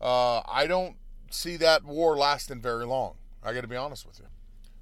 Uh, 0.00 0.40
I 0.48 0.66
don't 0.66 0.96
see 1.30 1.56
that 1.58 1.84
war 1.84 2.16
lasting 2.16 2.60
very 2.60 2.86
long. 2.86 3.16
I 3.42 3.52
got 3.52 3.62
to 3.62 3.68
be 3.68 3.76
honest 3.76 4.06
with 4.06 4.18
you. 4.18 4.26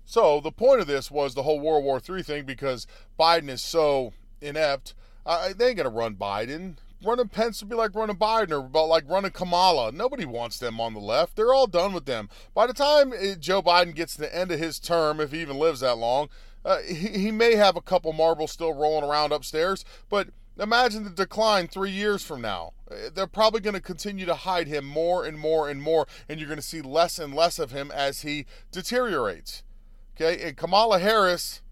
So 0.04 0.40
the 0.40 0.52
point 0.52 0.80
of 0.80 0.86
this 0.86 1.10
was 1.10 1.34
the 1.34 1.42
whole 1.42 1.60
World 1.60 1.84
War 1.84 2.00
III 2.06 2.22
thing 2.22 2.44
because 2.44 2.86
Biden 3.18 3.48
is 3.48 3.62
so 3.62 4.12
inept. 4.40 4.94
They 5.24 5.68
ain't 5.68 5.78
to 5.78 5.88
run 5.88 6.16
Biden. 6.16 6.76
Running 7.02 7.28
Pence 7.28 7.62
would 7.62 7.70
be 7.70 7.76
like 7.76 7.94
running 7.94 8.16
Biden 8.16 8.50
or 8.50 8.66
about 8.66 8.88
like 8.88 9.08
running 9.08 9.30
Kamala. 9.30 9.90
Nobody 9.90 10.26
wants 10.26 10.58
them 10.58 10.80
on 10.80 10.92
the 10.92 11.00
left. 11.00 11.34
They're 11.34 11.54
all 11.54 11.66
done 11.66 11.94
with 11.94 12.04
them. 12.04 12.28
By 12.54 12.66
the 12.66 12.74
time 12.74 13.12
uh, 13.12 13.36
Joe 13.36 13.62
Biden 13.62 13.94
gets 13.94 14.16
to 14.16 14.20
the 14.20 14.36
end 14.36 14.52
of 14.52 14.58
his 14.58 14.78
term, 14.78 15.18
if 15.18 15.32
he 15.32 15.40
even 15.40 15.58
lives 15.58 15.80
that 15.80 15.96
long, 15.96 16.28
uh, 16.62 16.80
he, 16.82 17.08
he 17.08 17.30
may 17.30 17.54
have 17.56 17.76
a 17.76 17.80
couple 17.80 18.12
marbles 18.12 18.52
still 18.52 18.74
rolling 18.74 19.08
around 19.08 19.32
upstairs, 19.32 19.82
but 20.10 20.28
imagine 20.58 21.04
the 21.04 21.10
decline 21.10 21.68
three 21.68 21.90
years 21.90 22.22
from 22.22 22.42
now. 22.42 22.72
Uh, 22.90 23.08
they're 23.14 23.26
probably 23.26 23.60
going 23.60 23.74
to 23.74 23.80
continue 23.80 24.26
to 24.26 24.34
hide 24.34 24.68
him 24.68 24.84
more 24.84 25.24
and 25.24 25.38
more 25.38 25.70
and 25.70 25.80
more, 25.80 26.06
and 26.28 26.38
you're 26.38 26.48
going 26.48 26.58
to 26.58 26.62
see 26.62 26.82
less 26.82 27.18
and 27.18 27.34
less 27.34 27.58
of 27.58 27.70
him 27.70 27.90
as 27.90 28.22
he 28.22 28.44
deteriorates. 28.72 29.62
Okay, 30.14 30.42
and 30.42 30.56
Kamala 30.56 30.98
Harris, 30.98 31.62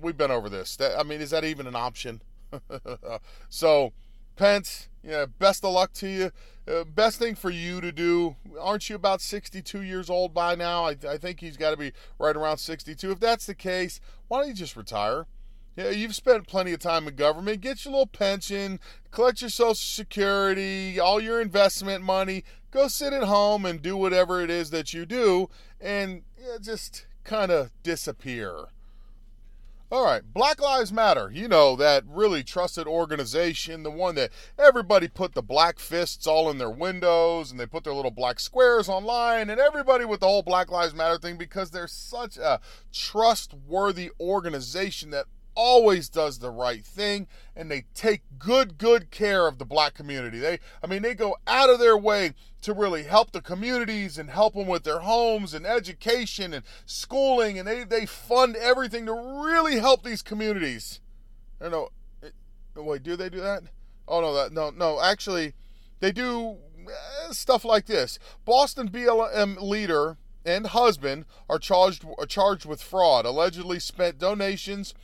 we've 0.00 0.16
been 0.16 0.30
over 0.30 0.48
this. 0.48 0.76
That, 0.76 0.98
I 0.98 1.02
mean, 1.02 1.20
is 1.20 1.28
that 1.30 1.44
even 1.44 1.66
an 1.66 1.76
option? 1.76 2.22
so, 3.48 3.92
Pence, 4.36 4.88
yeah, 5.02 5.26
best 5.38 5.64
of 5.64 5.72
luck 5.72 5.92
to 5.94 6.08
you. 6.08 6.30
Uh, 6.66 6.84
best 6.84 7.18
thing 7.18 7.34
for 7.34 7.50
you 7.50 7.80
to 7.80 7.90
do. 7.90 8.36
Aren't 8.60 8.88
you 8.88 8.96
about 8.96 9.20
62 9.20 9.82
years 9.82 10.08
old 10.08 10.32
by 10.32 10.54
now? 10.54 10.84
I, 10.84 10.96
I 11.08 11.18
think 11.18 11.40
he's 11.40 11.56
got 11.56 11.72
to 11.72 11.76
be 11.76 11.92
right 12.18 12.36
around 12.36 12.58
62. 12.58 13.10
If 13.10 13.20
that's 13.20 13.46
the 13.46 13.54
case, 13.54 14.00
why 14.28 14.40
don't 14.40 14.48
you 14.48 14.54
just 14.54 14.76
retire? 14.76 15.26
Yeah, 15.76 15.88
you've 15.88 16.14
spent 16.14 16.46
plenty 16.46 16.72
of 16.72 16.80
time 16.80 17.08
in 17.08 17.16
government. 17.16 17.62
Get 17.62 17.84
your 17.84 17.92
little 17.92 18.06
pension, 18.06 18.78
collect 19.10 19.40
your 19.40 19.50
Social 19.50 19.74
Security, 19.74 21.00
all 21.00 21.20
your 21.20 21.40
investment 21.40 22.04
money. 22.04 22.44
Go 22.70 22.88
sit 22.88 23.12
at 23.12 23.24
home 23.24 23.64
and 23.64 23.80
do 23.80 23.96
whatever 23.96 24.42
it 24.42 24.50
is 24.50 24.70
that 24.70 24.92
you 24.92 25.06
do, 25.06 25.48
and 25.80 26.22
yeah, 26.38 26.58
just 26.60 27.06
kind 27.24 27.50
of 27.50 27.70
disappear. 27.82 28.66
All 29.92 30.06
right, 30.06 30.22
Black 30.32 30.58
Lives 30.58 30.90
Matter. 30.90 31.30
You 31.30 31.48
know, 31.48 31.76
that 31.76 32.04
really 32.06 32.42
trusted 32.42 32.86
organization, 32.86 33.82
the 33.82 33.90
one 33.90 34.14
that 34.14 34.30
everybody 34.58 35.06
put 35.06 35.34
the 35.34 35.42
black 35.42 35.78
fists 35.78 36.26
all 36.26 36.50
in 36.50 36.56
their 36.56 36.70
windows 36.70 37.50
and 37.50 37.60
they 37.60 37.66
put 37.66 37.84
their 37.84 37.92
little 37.92 38.10
black 38.10 38.40
squares 38.40 38.88
online 38.88 39.50
and 39.50 39.60
everybody 39.60 40.06
with 40.06 40.20
the 40.20 40.26
whole 40.26 40.42
Black 40.42 40.70
Lives 40.70 40.94
Matter 40.94 41.18
thing 41.18 41.36
because 41.36 41.70
they're 41.72 41.86
such 41.86 42.38
a 42.38 42.58
trustworthy 42.90 44.10
organization 44.18 45.10
that 45.10 45.26
always 45.54 46.08
does 46.08 46.38
the 46.38 46.50
right 46.50 46.84
thing 46.84 47.26
and 47.54 47.70
they 47.70 47.84
take 47.94 48.22
good 48.38 48.78
good 48.78 49.10
care 49.10 49.46
of 49.46 49.58
the 49.58 49.64
black 49.64 49.94
community. 49.94 50.38
They 50.38 50.58
i 50.82 50.86
mean 50.86 51.02
they 51.02 51.14
go 51.14 51.36
out 51.46 51.70
of 51.70 51.78
their 51.78 51.96
way 51.96 52.34
to 52.62 52.72
really 52.72 53.04
help 53.04 53.32
the 53.32 53.40
communities 53.40 54.18
and 54.18 54.30
help 54.30 54.54
them 54.54 54.66
with 54.66 54.84
their 54.84 55.00
homes 55.00 55.52
and 55.52 55.66
education 55.66 56.54
and 56.54 56.64
schooling 56.86 57.58
and 57.58 57.66
they, 57.66 57.84
they 57.84 58.06
fund 58.06 58.56
everything 58.56 59.06
to 59.06 59.12
really 59.12 59.78
help 59.78 60.04
these 60.04 60.22
communities. 60.22 61.00
I 61.60 61.68
don't 61.68 61.72
know 61.72 61.88
wait 62.82 63.02
do 63.02 63.16
they 63.16 63.28
do 63.28 63.40
that? 63.40 63.62
Oh 64.08 64.20
no 64.20 64.34
that 64.34 64.52
no 64.52 64.70
no 64.70 65.00
actually 65.00 65.54
they 66.00 66.12
do 66.12 66.56
eh, 66.88 67.32
stuff 67.32 67.64
like 67.64 67.86
this. 67.86 68.18
Boston 68.44 68.88
blm 68.88 69.60
leader 69.60 70.16
and 70.44 70.68
husband 70.68 71.24
are 71.48 71.58
charged 71.58 72.04
are 72.18 72.26
charged 72.26 72.64
with 72.64 72.82
fraud 72.82 73.24
allegedly 73.24 73.78
spent 73.78 74.18
donations 74.18 74.94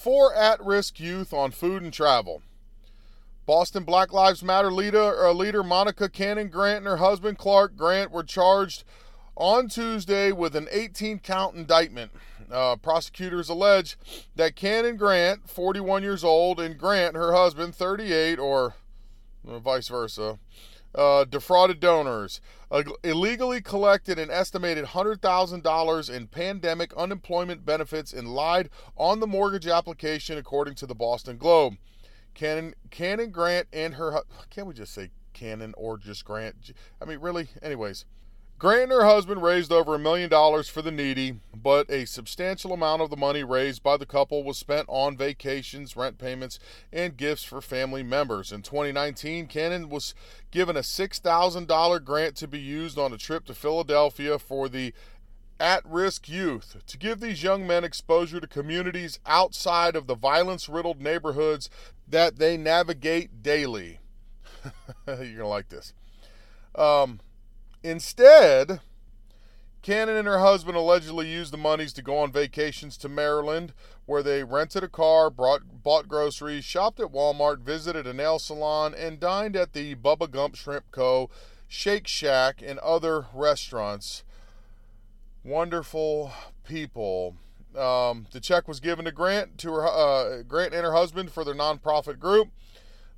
for 0.00 0.34
at 0.34 0.64
risk 0.64 0.98
youth 0.98 1.32
on 1.32 1.50
food 1.50 1.82
and 1.82 1.92
travel. 1.92 2.42
Boston 3.46 3.84
Black 3.84 4.12
Lives 4.12 4.42
Matter 4.42 4.72
leader, 4.72 5.26
uh, 5.26 5.32
leader 5.32 5.62
Monica 5.62 6.08
Cannon 6.08 6.48
Grant 6.48 6.78
and 6.78 6.86
her 6.86 6.96
husband 6.98 7.36
Clark 7.36 7.76
Grant 7.76 8.10
were 8.10 8.22
charged 8.22 8.84
on 9.36 9.68
Tuesday 9.68 10.32
with 10.32 10.54
an 10.54 10.68
18 10.70 11.18
count 11.18 11.56
indictment. 11.56 12.12
Uh, 12.50 12.76
prosecutors 12.76 13.48
allege 13.48 13.96
that 14.36 14.56
Cannon 14.56 14.96
Grant, 14.96 15.48
41 15.48 16.02
years 16.02 16.24
old, 16.24 16.60
and 16.60 16.78
Grant, 16.78 17.16
her 17.16 17.32
husband, 17.32 17.74
38, 17.74 18.38
or 18.38 18.74
vice 19.44 19.88
versa, 19.88 20.38
uh, 20.94 21.24
defrauded 21.24 21.80
donors, 21.80 22.40
uh, 22.70 22.82
illegally 23.02 23.60
collected 23.60 24.18
an 24.18 24.30
estimated 24.30 24.86
$100,000 24.86 26.10
in 26.14 26.26
pandemic 26.26 26.92
unemployment 26.96 27.64
benefits, 27.64 28.12
and 28.12 28.28
lied 28.28 28.70
on 28.96 29.20
the 29.20 29.26
mortgage 29.26 29.66
application, 29.66 30.38
according 30.38 30.74
to 30.74 30.86
the 30.86 30.94
Boston 30.94 31.36
Globe. 31.36 31.76
Cannon, 32.34 32.74
Cannon 32.90 33.30
Grant 33.30 33.68
and 33.72 33.94
her, 33.94 34.22
can't 34.50 34.66
we 34.66 34.74
just 34.74 34.94
say 34.94 35.10
Cannon 35.32 35.74
or 35.76 35.98
just 35.98 36.24
Grant? 36.24 36.72
I 37.00 37.04
mean, 37.04 37.18
really? 37.18 37.48
Anyways. 37.62 38.04
Grant 38.60 38.82
and 38.82 38.92
her 38.92 39.06
husband 39.06 39.42
raised 39.42 39.72
over 39.72 39.94
a 39.94 39.98
million 39.98 40.28
dollars 40.28 40.68
for 40.68 40.82
the 40.82 40.90
needy, 40.90 41.40
but 41.56 41.90
a 41.90 42.04
substantial 42.04 42.74
amount 42.74 43.00
of 43.00 43.08
the 43.08 43.16
money 43.16 43.42
raised 43.42 43.82
by 43.82 43.96
the 43.96 44.04
couple 44.04 44.44
was 44.44 44.58
spent 44.58 44.84
on 44.86 45.16
vacations, 45.16 45.96
rent 45.96 46.18
payments, 46.18 46.58
and 46.92 47.16
gifts 47.16 47.42
for 47.42 47.62
family 47.62 48.02
members. 48.02 48.52
In 48.52 48.60
2019, 48.60 49.46
Cannon 49.46 49.88
was 49.88 50.14
given 50.50 50.76
a 50.76 50.80
$6,000 50.80 52.04
grant 52.04 52.36
to 52.36 52.46
be 52.46 52.58
used 52.58 52.98
on 52.98 53.14
a 53.14 53.16
trip 53.16 53.46
to 53.46 53.54
Philadelphia 53.54 54.38
for 54.38 54.68
the 54.68 54.92
at 55.58 55.82
risk 55.86 56.28
youth 56.28 56.82
to 56.86 56.98
give 56.98 57.20
these 57.20 57.42
young 57.42 57.66
men 57.66 57.82
exposure 57.82 58.40
to 58.40 58.46
communities 58.46 59.20
outside 59.24 59.96
of 59.96 60.06
the 60.06 60.14
violence 60.14 60.68
riddled 60.68 61.00
neighborhoods 61.00 61.70
that 62.06 62.36
they 62.36 62.58
navigate 62.58 63.42
daily. 63.42 64.00
You're 65.06 65.16
going 65.16 65.36
to 65.38 65.46
like 65.46 65.70
this. 65.70 65.94
Um, 66.74 67.20
instead, 67.82 68.80
Cannon 69.82 70.16
and 70.16 70.28
her 70.28 70.40
husband 70.40 70.76
allegedly 70.76 71.28
used 71.30 71.52
the 71.52 71.58
monies 71.58 71.92
to 71.94 72.02
go 72.02 72.18
on 72.18 72.32
vacations 72.32 72.96
to 72.98 73.08
Maryland, 73.08 73.72
where 74.06 74.22
they 74.22 74.44
rented 74.44 74.84
a 74.84 74.88
car, 74.88 75.30
brought, 75.30 75.82
bought 75.82 76.08
groceries, 76.08 76.64
shopped 76.64 77.00
at 77.00 77.12
Walmart, 77.12 77.60
visited 77.60 78.06
a 78.06 78.12
nail 78.12 78.38
salon, 78.38 78.94
and 78.94 79.20
dined 79.20 79.56
at 79.56 79.72
the 79.72 79.94
Bubba 79.94 80.30
Gump 80.30 80.56
Shrimp 80.56 80.90
Co., 80.90 81.30
Shake 81.66 82.08
Shack, 82.08 82.62
and 82.64 82.78
other 82.80 83.26
restaurants 83.32 84.24
wonderful 85.44 86.32
people. 86.64 87.36
Um, 87.76 88.26
the 88.32 88.40
check 88.40 88.66
was 88.66 88.80
given 88.80 89.04
to 89.04 89.12
Grant 89.12 89.58
to 89.58 89.72
her 89.72 89.86
uh, 89.86 90.42
Grant 90.42 90.74
and 90.74 90.84
her 90.84 90.92
husband 90.92 91.30
for 91.30 91.44
their 91.44 91.54
nonprofit 91.54 92.18
group, 92.18 92.48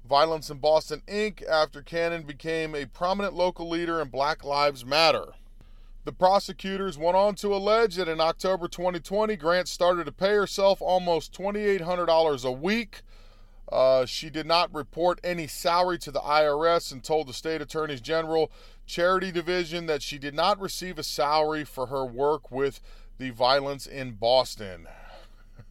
Violence 0.09 0.51
in 0.51 0.59
Boston 0.59 1.03
Inc. 1.07 1.47
After 1.49 1.81
Cannon 1.81 2.23
became 2.25 2.75
a 2.75 2.87
prominent 2.87 3.35
local 3.35 3.69
leader 3.69 4.01
in 4.01 4.09
Black 4.09 4.45
Lives 4.45 4.85
Matter. 4.85 5.35
The 6.05 6.13
prosecutors 6.13 6.99
went 6.99 7.17
on 7.17 7.37
to 7.37 7.55
allege 7.55 7.95
that 7.95 8.09
in 8.09 8.21
October 8.21 8.67
2020, 8.67 9.37
Grant 9.37 9.69
started 9.69 10.07
to 10.07 10.13
pay 10.13 10.35
herself 10.35 10.83
almost 10.83 11.33
$2,800 11.33 12.45
a 12.45 12.51
week. 12.51 13.03
Uh, 13.71 14.05
she 14.05 14.29
did 14.29 14.45
not 14.45 14.75
report 14.75 15.21
any 15.23 15.47
salary 15.47 15.99
to 15.99 16.11
the 16.11 16.21
IRS 16.21 16.91
and 16.91 17.05
told 17.05 17.29
the 17.29 17.33
state 17.33 17.63
attorneys 17.63 18.01
general 18.01 18.51
Charity 18.85 19.31
Division 19.31 19.87
that 19.87 20.03
she 20.03 20.19
did 20.19 20.35
not 20.35 20.61
receive 20.61 20.99
a 20.99 21.05
salary 21.05 21.65
for 21.65 21.87
her 21.87 22.05
work 22.05 22.51
with 22.51 22.81
the 23.19 23.31
violence 23.31 23.87
in 23.87 24.13
Boston. 24.13 24.89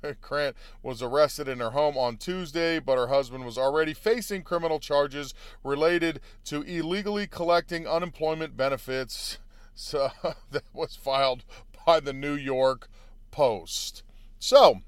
Grant 0.21 0.55
was 0.81 1.01
arrested 1.01 1.47
in 1.47 1.59
her 1.59 1.71
home 1.71 1.97
on 1.97 2.17
Tuesday, 2.17 2.79
but 2.79 2.97
her 2.97 3.07
husband 3.07 3.45
was 3.45 3.57
already 3.57 3.93
facing 3.93 4.43
criminal 4.43 4.79
charges 4.79 5.33
related 5.63 6.19
to 6.45 6.61
illegally 6.63 7.27
collecting 7.27 7.87
unemployment 7.87 8.57
benefits. 8.57 9.37
So 9.73 10.09
that 10.51 10.65
was 10.73 10.97
filed 10.97 11.45
by 11.87 12.01
the 12.01 12.11
New 12.11 12.33
York 12.35 12.89
Post. 13.31 14.03
So, 14.37 14.81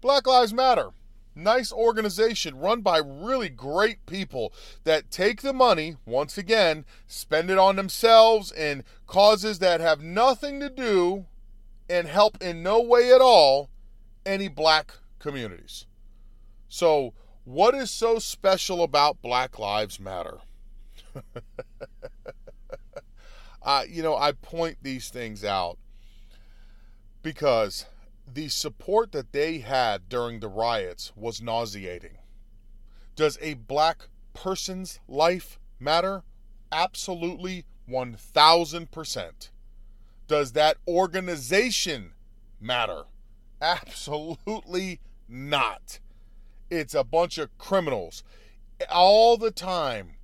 Black 0.00 0.26
Lives 0.26 0.52
Matter 0.52 0.90
nice 1.36 1.70
organization 1.70 2.58
run 2.58 2.80
by 2.80 2.98
really 2.98 3.48
great 3.48 4.04
people 4.06 4.52
that 4.84 5.10
take 5.10 5.42
the 5.42 5.52
money, 5.52 5.96
once 6.06 6.38
again, 6.38 6.84
spend 7.06 7.50
it 7.50 7.58
on 7.58 7.76
themselves 7.76 8.50
and 8.52 8.82
causes 9.06 9.58
that 9.58 9.80
have 9.80 10.00
nothing 10.00 10.58
to 10.60 10.70
do 10.70 11.26
and 11.88 12.08
help 12.08 12.42
in 12.42 12.62
no 12.62 12.80
way 12.80 13.12
at 13.12 13.20
all 13.20 13.70
any 14.26 14.48
black 14.48 14.92
communities. 15.18 15.86
So, 16.68 17.14
what 17.44 17.74
is 17.74 17.90
so 17.90 18.18
special 18.18 18.82
about 18.82 19.22
Black 19.22 19.58
Lives 19.58 20.00
Matter? 20.00 20.38
uh, 23.62 23.84
you 23.88 24.02
know, 24.02 24.16
I 24.16 24.32
point 24.32 24.78
these 24.82 25.08
things 25.08 25.44
out 25.44 25.78
because 27.22 27.86
the 28.32 28.48
support 28.48 29.12
that 29.12 29.32
they 29.32 29.58
had 29.58 30.08
during 30.08 30.40
the 30.40 30.48
riots 30.48 31.12
was 31.16 31.40
nauseating. 31.40 32.18
Does 33.14 33.38
a 33.40 33.54
black 33.54 34.08
person's 34.34 35.00
life 35.08 35.58
matter? 35.78 36.22
Absolutely 36.70 37.64
1000%. 37.88 39.50
Does 40.26 40.52
that 40.52 40.76
organization 40.88 42.12
matter? 42.60 43.04
Absolutely 43.60 45.00
not. 45.28 45.98
It's 46.70 46.94
a 46.94 47.04
bunch 47.04 47.38
of 47.38 47.56
criminals. 47.58 48.22
All 48.90 49.36
the 49.36 49.50
time, 49.50 50.16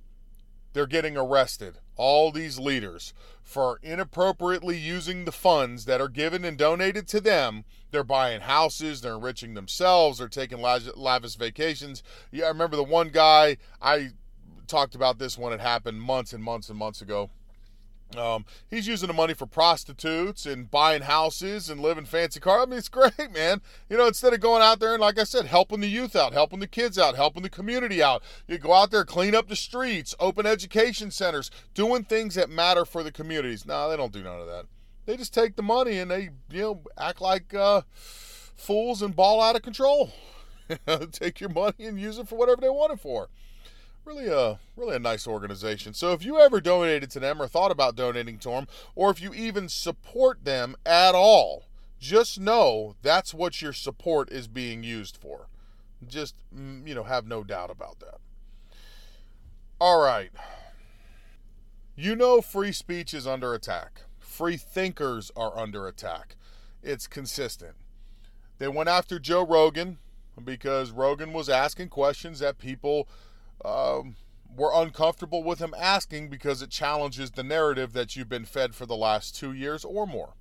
they're 0.73 0.85
getting 0.85 1.17
arrested. 1.17 1.79
All 1.95 2.31
these 2.31 2.57
leaders 2.57 3.13
for 3.43 3.79
inappropriately 3.83 4.77
using 4.77 5.25
the 5.25 5.31
funds 5.31 5.85
that 5.85 6.01
are 6.01 6.07
given 6.07 6.43
and 6.43 6.57
donated 6.57 7.07
to 7.09 7.21
them. 7.21 7.65
They're 7.91 8.03
buying 8.03 8.41
houses, 8.41 9.01
they're 9.01 9.15
enriching 9.15 9.53
themselves, 9.53 10.17
they're 10.17 10.27
taking 10.27 10.59
lavish 10.59 11.35
vacations. 11.35 12.01
Yeah, 12.31 12.45
I 12.45 12.47
remember 12.47 12.75
the 12.75 12.83
one 12.83 13.09
guy, 13.09 13.57
I 13.81 14.11
talked 14.67 14.95
about 14.95 15.19
this 15.19 15.37
when 15.37 15.53
it 15.53 15.59
happened 15.59 16.01
months 16.01 16.33
and 16.33 16.43
months 16.43 16.69
and 16.69 16.79
months 16.79 17.01
ago. 17.01 17.29
Um, 18.15 18.45
he's 18.69 18.87
using 18.87 19.07
the 19.07 19.13
money 19.13 19.33
for 19.33 19.45
prostitutes 19.45 20.45
and 20.45 20.69
buying 20.69 21.03
houses 21.03 21.69
and 21.69 21.81
living 21.81 22.05
fancy 22.05 22.39
cars. 22.39 22.63
I 22.63 22.69
mean, 22.69 22.79
it's 22.79 22.89
great, 22.89 23.31
man. 23.33 23.61
You 23.89 23.97
know, 23.97 24.07
instead 24.07 24.33
of 24.33 24.39
going 24.39 24.61
out 24.61 24.79
there 24.79 24.93
and, 24.93 25.01
like 25.01 25.19
I 25.19 25.23
said, 25.23 25.45
helping 25.45 25.81
the 25.81 25.87
youth 25.87 26.15
out, 26.15 26.33
helping 26.33 26.59
the 26.59 26.67
kids 26.67 26.97
out, 26.97 27.15
helping 27.15 27.43
the 27.43 27.49
community 27.49 28.01
out, 28.01 28.23
you 28.47 28.57
go 28.57 28.73
out 28.73 28.91
there, 28.91 29.05
clean 29.05 29.35
up 29.35 29.47
the 29.47 29.55
streets, 29.55 30.15
open 30.19 30.45
education 30.45 31.11
centers, 31.11 31.49
doing 31.73 32.03
things 32.03 32.35
that 32.35 32.49
matter 32.49 32.85
for 32.85 33.03
the 33.03 33.11
communities. 33.11 33.65
No, 33.65 33.89
they 33.89 33.97
don't 33.97 34.13
do 34.13 34.23
none 34.23 34.39
of 34.39 34.47
that. 34.47 34.65
They 35.05 35.17
just 35.17 35.33
take 35.33 35.55
the 35.55 35.63
money 35.63 35.99
and 35.99 36.09
they, 36.09 36.29
you 36.49 36.61
know, 36.61 36.81
act 36.97 37.19
like 37.19 37.53
uh, 37.53 37.81
fools 37.93 39.01
and 39.01 39.15
ball 39.15 39.41
out 39.41 39.55
of 39.55 39.61
control. 39.61 40.13
take 41.11 41.41
your 41.41 41.49
money 41.49 41.85
and 41.85 41.99
use 41.99 42.17
it 42.17 42.27
for 42.27 42.37
whatever 42.37 42.61
they 42.61 42.69
want 42.69 42.93
it 42.93 42.99
for 42.99 43.27
really 44.05 44.27
a 44.27 44.59
really 44.75 44.95
a 44.95 44.99
nice 44.99 45.27
organization. 45.27 45.93
So 45.93 46.11
if 46.13 46.23
you 46.23 46.39
ever 46.39 46.59
donated 46.59 47.09
to 47.11 47.19
them 47.19 47.41
or 47.41 47.47
thought 47.47 47.71
about 47.71 47.95
donating 47.95 48.37
to 48.39 48.49
them, 48.49 48.67
or 48.95 49.09
if 49.09 49.21
you 49.21 49.33
even 49.33 49.69
support 49.69 50.43
them 50.45 50.75
at 50.85 51.15
all, 51.15 51.65
just 51.99 52.39
know 52.39 52.95
that's 53.01 53.33
what 53.33 53.61
your 53.61 53.73
support 53.73 54.31
is 54.31 54.47
being 54.47 54.83
used 54.83 55.17
for. 55.17 55.47
Just 56.07 56.35
mm, 56.55 56.85
you 56.87 56.93
know, 56.93 57.03
have 57.03 57.27
no 57.27 57.43
doubt 57.43 57.71
about 57.71 57.99
that. 57.99 58.17
All 59.79 60.01
right. 60.01 60.31
You 61.95 62.15
know 62.15 62.41
free 62.41 62.71
speech 62.71 63.13
is 63.13 63.27
under 63.27 63.53
attack. 63.53 64.01
Free 64.19 64.57
thinkers 64.57 65.31
are 65.35 65.57
under 65.57 65.87
attack. 65.87 66.35
It's 66.81 67.07
consistent. 67.07 67.75
They 68.57 68.67
went 68.67 68.89
after 68.89 69.19
Joe 69.19 69.45
Rogan 69.45 69.99
because 70.43 70.91
Rogan 70.91 71.33
was 71.33 71.49
asking 71.49 71.89
questions 71.89 72.39
that 72.39 72.57
people 72.57 73.07
um, 73.63 74.15
were 74.55 74.71
uncomfortable 74.73 75.43
with 75.43 75.59
him 75.59 75.73
asking 75.77 76.29
because 76.29 76.61
it 76.61 76.69
challenges 76.69 77.31
the 77.31 77.43
narrative 77.43 77.93
that 77.93 78.15
you've 78.15 78.29
been 78.29 78.45
fed 78.45 78.75
for 78.75 78.85
the 78.85 78.95
last 78.95 79.35
two 79.35 79.53
years 79.53 79.83
or 79.83 80.05
more. 80.05 80.33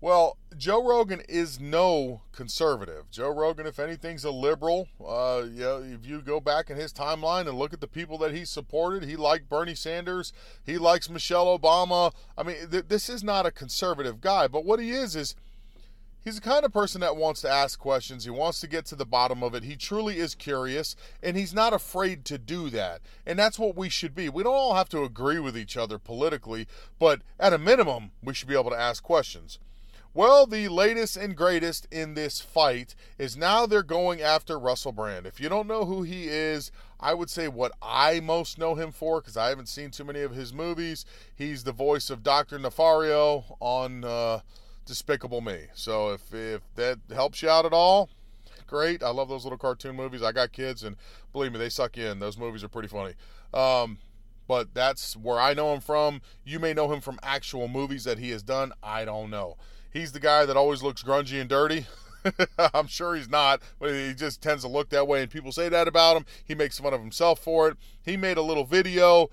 Well, 0.00 0.36
Joe 0.56 0.86
Rogan 0.86 1.22
is 1.28 1.58
no 1.58 2.20
conservative. 2.30 3.10
Joe 3.10 3.30
Rogan, 3.30 3.66
if 3.66 3.80
anything's 3.80 4.24
a 4.24 4.30
liberal, 4.30 4.86
uh, 5.04 5.42
you 5.44 5.60
know, 5.60 5.82
if 5.82 6.06
you 6.06 6.22
go 6.22 6.38
back 6.38 6.70
in 6.70 6.76
his 6.76 6.92
timeline 6.92 7.48
and 7.48 7.58
look 7.58 7.72
at 7.72 7.80
the 7.80 7.88
people 7.88 8.16
that 8.18 8.32
he 8.32 8.44
supported, 8.44 9.02
he 9.02 9.16
liked 9.16 9.48
Bernie 9.48 9.74
Sanders, 9.74 10.32
he 10.64 10.78
likes 10.78 11.10
Michelle 11.10 11.58
Obama. 11.58 12.12
I 12.36 12.44
mean, 12.44 12.70
th- 12.70 12.84
this 12.86 13.08
is 13.08 13.24
not 13.24 13.44
a 13.44 13.50
conservative 13.50 14.20
guy, 14.20 14.46
but 14.46 14.64
what 14.64 14.78
he 14.78 14.92
is 14.92 15.16
is 15.16 15.34
He's 16.24 16.34
the 16.34 16.40
kind 16.40 16.64
of 16.64 16.72
person 16.72 17.00
that 17.00 17.16
wants 17.16 17.40
to 17.42 17.50
ask 17.50 17.78
questions. 17.78 18.24
He 18.24 18.30
wants 18.30 18.60
to 18.60 18.66
get 18.66 18.84
to 18.86 18.96
the 18.96 19.06
bottom 19.06 19.42
of 19.42 19.54
it. 19.54 19.62
He 19.62 19.76
truly 19.76 20.18
is 20.18 20.34
curious, 20.34 20.96
and 21.22 21.36
he's 21.36 21.54
not 21.54 21.72
afraid 21.72 22.24
to 22.26 22.38
do 22.38 22.68
that. 22.70 23.00
And 23.24 23.38
that's 23.38 23.58
what 23.58 23.76
we 23.76 23.88
should 23.88 24.14
be. 24.14 24.28
We 24.28 24.42
don't 24.42 24.54
all 24.54 24.74
have 24.74 24.88
to 24.90 25.04
agree 25.04 25.38
with 25.38 25.56
each 25.56 25.76
other 25.76 25.98
politically, 25.98 26.66
but 26.98 27.22
at 27.38 27.52
a 27.52 27.58
minimum, 27.58 28.10
we 28.22 28.34
should 28.34 28.48
be 28.48 28.58
able 28.58 28.70
to 28.70 28.78
ask 28.78 29.02
questions. 29.02 29.58
Well, 30.12 30.46
the 30.46 30.68
latest 30.68 31.16
and 31.16 31.36
greatest 31.36 31.86
in 31.92 32.14
this 32.14 32.40
fight 32.40 32.94
is 33.18 33.36
now 33.36 33.66
they're 33.66 33.82
going 33.82 34.20
after 34.20 34.58
Russell 34.58 34.90
Brand. 34.90 35.26
If 35.26 35.38
you 35.38 35.48
don't 35.48 35.68
know 35.68 35.84
who 35.84 36.02
he 36.02 36.26
is, 36.26 36.72
I 36.98 37.14
would 37.14 37.30
say 37.30 37.46
what 37.46 37.72
I 37.80 38.18
most 38.18 38.58
know 38.58 38.74
him 38.74 38.90
for, 38.90 39.20
because 39.20 39.36
I 39.36 39.50
haven't 39.50 39.68
seen 39.68 39.92
too 39.92 40.04
many 40.04 40.22
of 40.22 40.34
his 40.34 40.52
movies. 40.52 41.04
He's 41.36 41.62
the 41.62 41.72
voice 41.72 42.10
of 42.10 42.22
Dr. 42.24 42.58
Nefario 42.58 43.56
on. 43.60 44.04
Uh, 44.04 44.40
Despicable 44.88 45.42
Me. 45.42 45.66
So 45.74 46.12
if 46.12 46.34
if 46.34 46.62
that 46.74 46.98
helps 47.14 47.42
you 47.42 47.50
out 47.50 47.66
at 47.66 47.72
all, 47.72 48.08
great. 48.66 49.02
I 49.02 49.10
love 49.10 49.28
those 49.28 49.44
little 49.44 49.58
cartoon 49.58 49.94
movies. 49.94 50.22
I 50.22 50.32
got 50.32 50.50
kids, 50.52 50.82
and 50.82 50.96
believe 51.32 51.52
me, 51.52 51.58
they 51.58 51.68
suck 51.68 51.98
in. 51.98 52.18
Those 52.18 52.38
movies 52.38 52.64
are 52.64 52.68
pretty 52.68 52.88
funny. 52.88 53.14
Um, 53.52 53.98
but 54.48 54.72
that's 54.72 55.14
where 55.14 55.38
I 55.38 55.52
know 55.52 55.74
him 55.74 55.80
from. 55.80 56.22
You 56.44 56.58
may 56.58 56.72
know 56.72 56.90
him 56.90 57.00
from 57.02 57.20
actual 57.22 57.68
movies 57.68 58.04
that 58.04 58.18
he 58.18 58.30
has 58.30 58.42
done. 58.42 58.72
I 58.82 59.04
don't 59.04 59.30
know. 59.30 59.58
He's 59.92 60.12
the 60.12 60.20
guy 60.20 60.46
that 60.46 60.56
always 60.56 60.82
looks 60.82 61.02
grungy 61.02 61.38
and 61.38 61.50
dirty. 61.50 61.86
I'm 62.74 62.86
sure 62.86 63.14
he's 63.14 63.28
not, 63.28 63.60
but 63.78 63.90
he 63.90 64.14
just 64.14 64.42
tends 64.42 64.64
to 64.64 64.68
look 64.68 64.88
that 64.88 65.06
way, 65.06 65.22
and 65.22 65.30
people 65.30 65.52
say 65.52 65.68
that 65.68 65.86
about 65.86 66.16
him. 66.16 66.26
He 66.44 66.54
makes 66.54 66.78
fun 66.78 66.94
of 66.94 67.00
himself 67.00 67.38
for 67.38 67.68
it. 67.68 67.76
He 68.02 68.16
made 68.16 68.38
a 68.38 68.42
little 68.42 68.64
video 68.64 69.28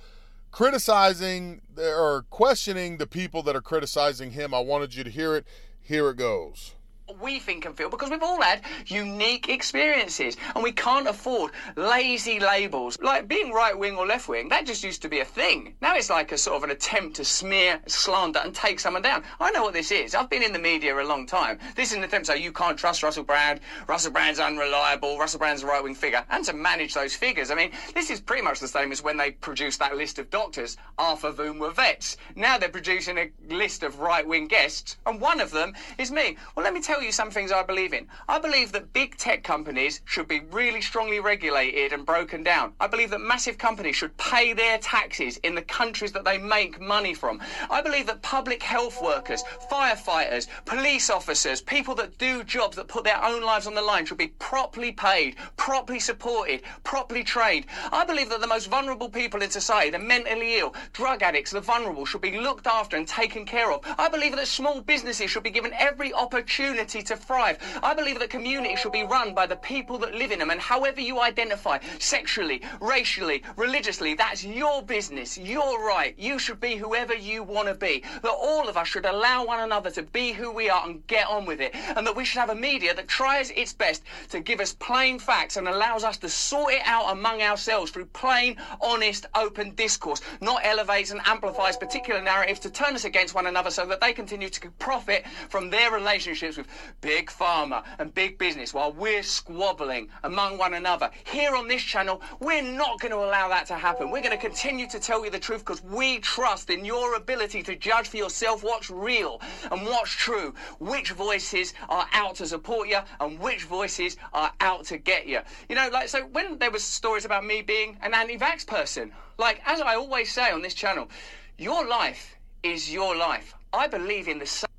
criticizing 0.56 1.60
or 1.78 2.26
questioning 2.30 2.96
the 2.96 3.06
people 3.06 3.44
that 3.44 3.58
are 3.58 3.62
criticizing 3.62 4.32
him. 4.32 4.54
I 4.54 4.60
wanted 4.60 4.96
you 4.96 5.04
to 5.04 5.10
hear 5.10 5.36
it. 5.36 5.46
Here 5.82 6.10
it 6.12 6.16
goes. 6.16 6.75
We 7.20 7.40
think 7.40 7.66
and 7.66 7.78
feel 7.78 7.90
because 7.90 8.10
we've 8.10 8.24
all 8.24 8.42
had 8.42 8.62
unique 8.88 9.50
experiences 9.50 10.38
and 10.54 10.64
we 10.64 10.72
can't 10.72 11.08
afford 11.08 11.52
lazy 11.76 12.40
labels. 12.40 12.98
Like 13.02 13.28
being 13.28 13.52
right 13.52 13.78
wing 13.78 13.96
or 13.96 14.06
left 14.06 14.28
wing 14.28 14.50
that 14.50 14.66
just 14.66 14.84
used 14.84 15.02
to 15.04 15.10
be 15.10 15.20
a 15.20 15.26
thing. 15.26 15.76
Now 15.82 15.96
it's 15.96 16.10
like 16.10 16.32
a 16.32 16.38
sort 16.38 16.58
of 16.58 16.64
an 16.64 16.72
attempt 16.72 17.16
to 17.18 17.26
smear 17.26 17.80
slander 17.88 18.40
and 18.40 18.54
take 18.54 18.80
someone 18.80 19.02
down. 19.02 19.24
I 19.40 19.52
know 19.52 19.64
what 19.64 19.74
this 19.74 19.92
is. 19.92 20.16
I've 20.16 20.30
been 20.30 20.44
in 20.44 20.54
the 20.54 20.60
media 20.60 21.00
a 21.00 21.04
long 21.04 21.26
time. 21.26 21.60
This 21.76 21.92
is 21.92 21.98
an 21.98 22.04
attempt 22.04 22.28
to 22.28 22.34
say 22.34 22.42
you 22.42 22.52
can't 22.52 22.78
trust 22.78 23.04
russell 23.04 23.24
brand. 23.24 23.60
Russell 23.88 24.12
brand's 24.12 24.40
unreliable. 24.40 25.18
Russell 25.18 25.40
brand's 25.40 25.64
a 25.64 25.68
right 25.68 25.84
wing 25.84 25.96
figure. 25.96 26.26
And 26.30 26.44
to 26.46 26.54
manage 26.54 26.94
those 26.94 27.16
figures 27.16 27.52
i 27.52 27.56
mean 27.56 27.72
this 27.94 28.10
is 28.10 28.20
pretty 28.22 28.42
much 28.42 28.60
the 28.60 28.68
same 28.68 28.92
as 28.92 29.04
when 29.04 29.18
they 29.18 29.32
produced 29.32 29.80
that 29.80 29.96
list 29.96 30.20
of 30.20 30.30
doctors 30.30 30.78
half 30.98 31.24
of 31.24 31.38
whom 31.38 31.60
were 31.60 31.72
vets. 31.72 32.18
Now 32.36 32.58
they're 32.58 32.70
producing 32.70 33.18
a 33.18 33.32
list 33.50 33.84
of 33.84 34.00
right 34.00 34.28
wing 34.28 34.48
guests 34.48 34.98
and 35.06 35.22
one 35.22 35.40
of 35.40 35.52
them 35.52 35.74
is 35.98 36.12
me. 36.12 36.38
Well 36.56 36.64
let 36.64 36.74
me 36.74 36.82
tell 36.82 36.95
you 37.02 37.12
some 37.12 37.32
things 37.32 37.52
I 37.52 37.64
believe 37.64 37.94
in. 37.94 38.08
I 38.28 38.40
believe 38.40 38.72
that 38.72 38.94
big 38.94 39.18
tech 39.18 39.44
companies 39.44 40.02
should 40.06 40.28
be 40.28 40.42
really 40.52 40.82
strongly 40.82 41.20
regulated 41.20 41.94
and 41.94 42.06
broken 42.06 42.44
down. 42.44 42.74
I 42.80 42.88
believe 42.88 43.10
that 43.10 43.22
massive 43.22 43.58
companies 43.58 43.96
should 43.96 44.16
pay 44.18 44.54
their 44.54 44.78
taxes 44.78 45.38
in 45.38 45.56
the 45.56 45.62
countries 45.62 46.12
that 46.14 46.26
they 46.26 46.38
make 46.38 46.80
money 46.80 47.14
from. 47.14 47.42
I 47.70 47.82
believe 47.82 48.06
that 48.08 48.22
public 48.22 48.62
health 48.62 49.02
workers, 49.02 49.44
firefighters, 49.72 50.48
police 50.66 51.10
officers, 51.10 51.62
people 51.62 51.96
that 51.96 52.18
do 52.18 52.44
jobs 52.44 52.76
that 52.76 52.88
put 52.88 53.04
their 53.04 53.24
own 53.24 53.42
lives 53.42 53.68
on 53.68 53.76
the 53.76 53.82
line 53.82 54.06
should 54.06 54.18
be 54.18 54.28
properly 54.40 54.92
paid, 54.92 55.36
properly 55.58 56.00
supported, 56.00 56.62
properly 56.84 57.24
trained. 57.24 57.66
I 57.92 58.06
believe 58.06 58.30
that 58.30 58.42
the 58.42 58.48
most 58.48 58.68
vulnerable 58.68 59.10
people 59.10 59.42
in 59.42 59.50
society, 59.50 59.90
the 59.90 60.00
mentally 60.00 60.60
ill, 60.60 60.76
drug 60.94 61.24
addicts, 61.24 61.52
the 61.52 61.62
vulnerable, 61.62 62.06
should 62.06 62.22
be 62.22 62.40
looked 62.40 62.68
after 62.68 62.96
and 62.96 63.08
taken 63.08 63.46
care 63.46 63.72
of. 63.72 63.82
I 63.98 64.08
believe 64.08 64.36
that 64.36 64.48
small 64.48 64.82
businesses 64.82 65.32
should 65.32 65.44
be 65.44 65.50
given 65.50 65.74
every 65.74 66.14
opportunity 66.14 66.85
to 66.86 67.16
thrive. 67.16 67.58
I 67.84 67.94
believe 67.94 68.20
that 68.20 68.30
communities 68.30 68.80
should 68.80 68.92
be 68.92 69.04
run 69.04 69.34
by 69.34 69.46
the 69.46 69.56
people 69.58 69.98
that 70.00 70.14
live 70.14 70.32
in 70.32 70.40
them, 70.40 70.50
and 70.50 70.60
however 70.60 71.02
you 71.02 71.20
identify, 71.22 71.80
sexually, 72.00 72.62
racially, 72.80 73.44
religiously, 73.58 74.14
that's 74.14 74.44
your 74.44 74.82
business, 74.84 75.38
your 75.38 75.86
right. 75.86 76.16
You 76.18 76.40
should 76.40 76.60
be 76.60 76.76
whoever 76.76 77.14
you 77.14 77.44
want 77.44 77.68
to 77.68 77.76
be. 77.76 78.04
That 78.22 78.32
all 78.32 78.70
of 78.70 78.78
us 78.78 78.88
should 78.88 79.06
allow 79.06 79.46
one 79.46 79.60
another 79.60 79.90
to 79.92 80.04
be 80.04 80.32
who 80.32 80.52
we 80.52 80.70
are 80.70 80.86
and 80.88 81.06
get 81.08 81.28
on 81.28 81.46
with 81.46 81.62
it. 81.62 81.76
And 81.76 82.06
that 82.06 82.16
we 82.16 82.26
should 82.26 82.40
have 82.40 82.50
a 82.50 82.56
media 82.56 82.94
that 82.94 83.08
tries 83.08 83.52
its 83.52 83.74
best 83.74 84.04
to 84.30 84.40
give 84.40 84.60
us 84.60 84.74
plain 84.74 85.20
facts 85.20 85.58
and 85.58 85.68
allows 85.68 86.04
us 86.04 86.18
to 86.18 86.30
sort 86.30 86.74
it 86.74 86.82
out 86.86 87.12
among 87.12 87.42
ourselves 87.42 87.92
through 87.92 88.06
plain, 88.06 88.58
honest, 88.82 89.26
open 89.36 89.74
discourse, 89.76 90.22
not 90.42 90.62
elevates 90.64 91.12
and 91.12 91.22
amplifies 91.26 91.78
particular 91.78 92.22
narratives 92.22 92.60
to 92.60 92.70
turn 92.70 92.96
us 92.96 93.06
against 93.06 93.34
one 93.34 93.48
another 93.48 93.72
so 93.72 93.86
that 93.86 94.02
they 94.02 94.14
continue 94.14 94.50
to 94.50 94.70
profit 94.80 95.26
from 95.50 95.70
their 95.70 95.92
relationships 95.92 96.58
with 96.58 96.68
big 97.02 97.30
pharma 97.30 97.84
and 98.00 98.14
big 98.14 98.38
business 98.38 98.74
while 98.74 98.92
we're 98.92 99.24
squabbling 99.24 100.10
among 100.24 100.58
one 100.58 100.74
another. 100.74 101.10
Here 101.26 101.56
on 101.56 101.68
this 101.68 101.82
channel, 101.82 102.22
we're 102.40 102.62
not 102.62 103.00
going 103.00 103.12
to 103.12 103.18
allow 103.18 103.50
that 103.50 103.66
to 103.68 103.76
happen. 103.76 104.12
We're 104.12 104.22
going 104.22 104.32
to 104.32 104.38
continue 104.38 104.88
to 104.90 105.00
tell 105.00 105.24
you 105.24 105.32
the 105.32 105.40
truth 105.40 105.60
because 105.60 105.84
we 105.84 106.20
trust 106.20 106.70
in 106.70 106.86
your 106.86 107.16
ability 107.16 107.64
to 107.64 107.76
judge 107.76 108.08
for 108.08 108.18
yourself 108.18 108.64
what's 108.64 108.90
real 108.90 109.42
and 109.72 109.84
what's 109.84 110.12
true, 110.12 110.54
which 110.80 111.12
voices 111.12 111.74
are 111.90 112.08
out 112.14 112.36
to 112.36 112.48
support 112.48 112.88
you 112.88 113.00
and 113.20 113.40
which 113.40 113.64
voices 113.64 114.18
are 114.34 114.52
out 114.62 114.86
to 114.86 114.98
get 114.98 115.28
you. 115.28 115.40
You 115.70 115.76
know, 115.76 115.90
like, 115.92 116.10
so 116.10 116.26
when 116.28 116.58
there 116.58 116.72
was 116.72 116.84
stories 116.84 117.26
about 117.26 117.46
me 117.46 117.62
being 117.62 117.98
an 118.02 118.14
anti-vax 118.14 118.66
person, 118.66 119.12
like, 119.38 119.62
as 119.66 119.82
I 119.82 119.96
always 119.96 120.32
say 120.32 120.52
on 120.52 120.62
this 120.62 120.74
channel, 120.74 121.10
your 121.58 121.86
life 121.88 122.38
is 122.64 122.92
your 122.92 123.16
life. 123.16 123.54
I 123.74 123.88
believe 123.88 124.28
in 124.28 124.40
the 124.40 124.46
same 124.46 124.75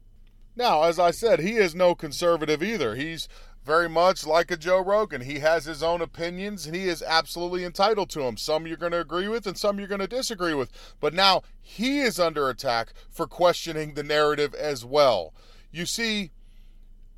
now, 0.57 0.85
as 0.85 0.99
I 0.99 1.11
said, 1.11 1.40
he 1.40 1.57
is 1.57 1.75
no 1.75 1.95
conservative 1.95 2.62
either. 2.62 2.95
He's 2.95 3.29
very 3.66 3.88
much 3.88 4.25
like 4.25 4.51
a 4.51 4.57
Joe 4.57 4.83
Rogan. 4.83 5.23
He 5.23 5.40
has 5.40 5.64
his 5.64 5.83
own 5.83 6.01
opinions 6.01 6.66
and 6.66 6.77
he 6.77 6.88
is 6.88 7.03
absolutely 7.03 7.64
entitled 7.64 8.11
to 8.11 8.21
them. 8.21 8.37
Some 8.37 8.66
you're 8.66 8.77
going 8.77 8.92
to 8.92 9.01
agree 9.01 9.27
with 9.27 9.45
and 9.47 9.59
some 9.59 9.79
you're 9.79 9.88
going 9.88 10.01
to 10.01 10.07
disagree 10.07 10.55
with. 10.55 10.71
But 11.01 11.12
now 11.12 11.42
he 11.61 11.99
is 11.99 12.21
under 12.21 12.49
attack 12.49 12.92
for 13.11 13.27
questioning 13.27 13.95
the 13.95 14.05
narrative 14.05 14.55
as 14.55 14.85
well. 14.85 15.35
You 15.73 15.85
see, 15.85 16.31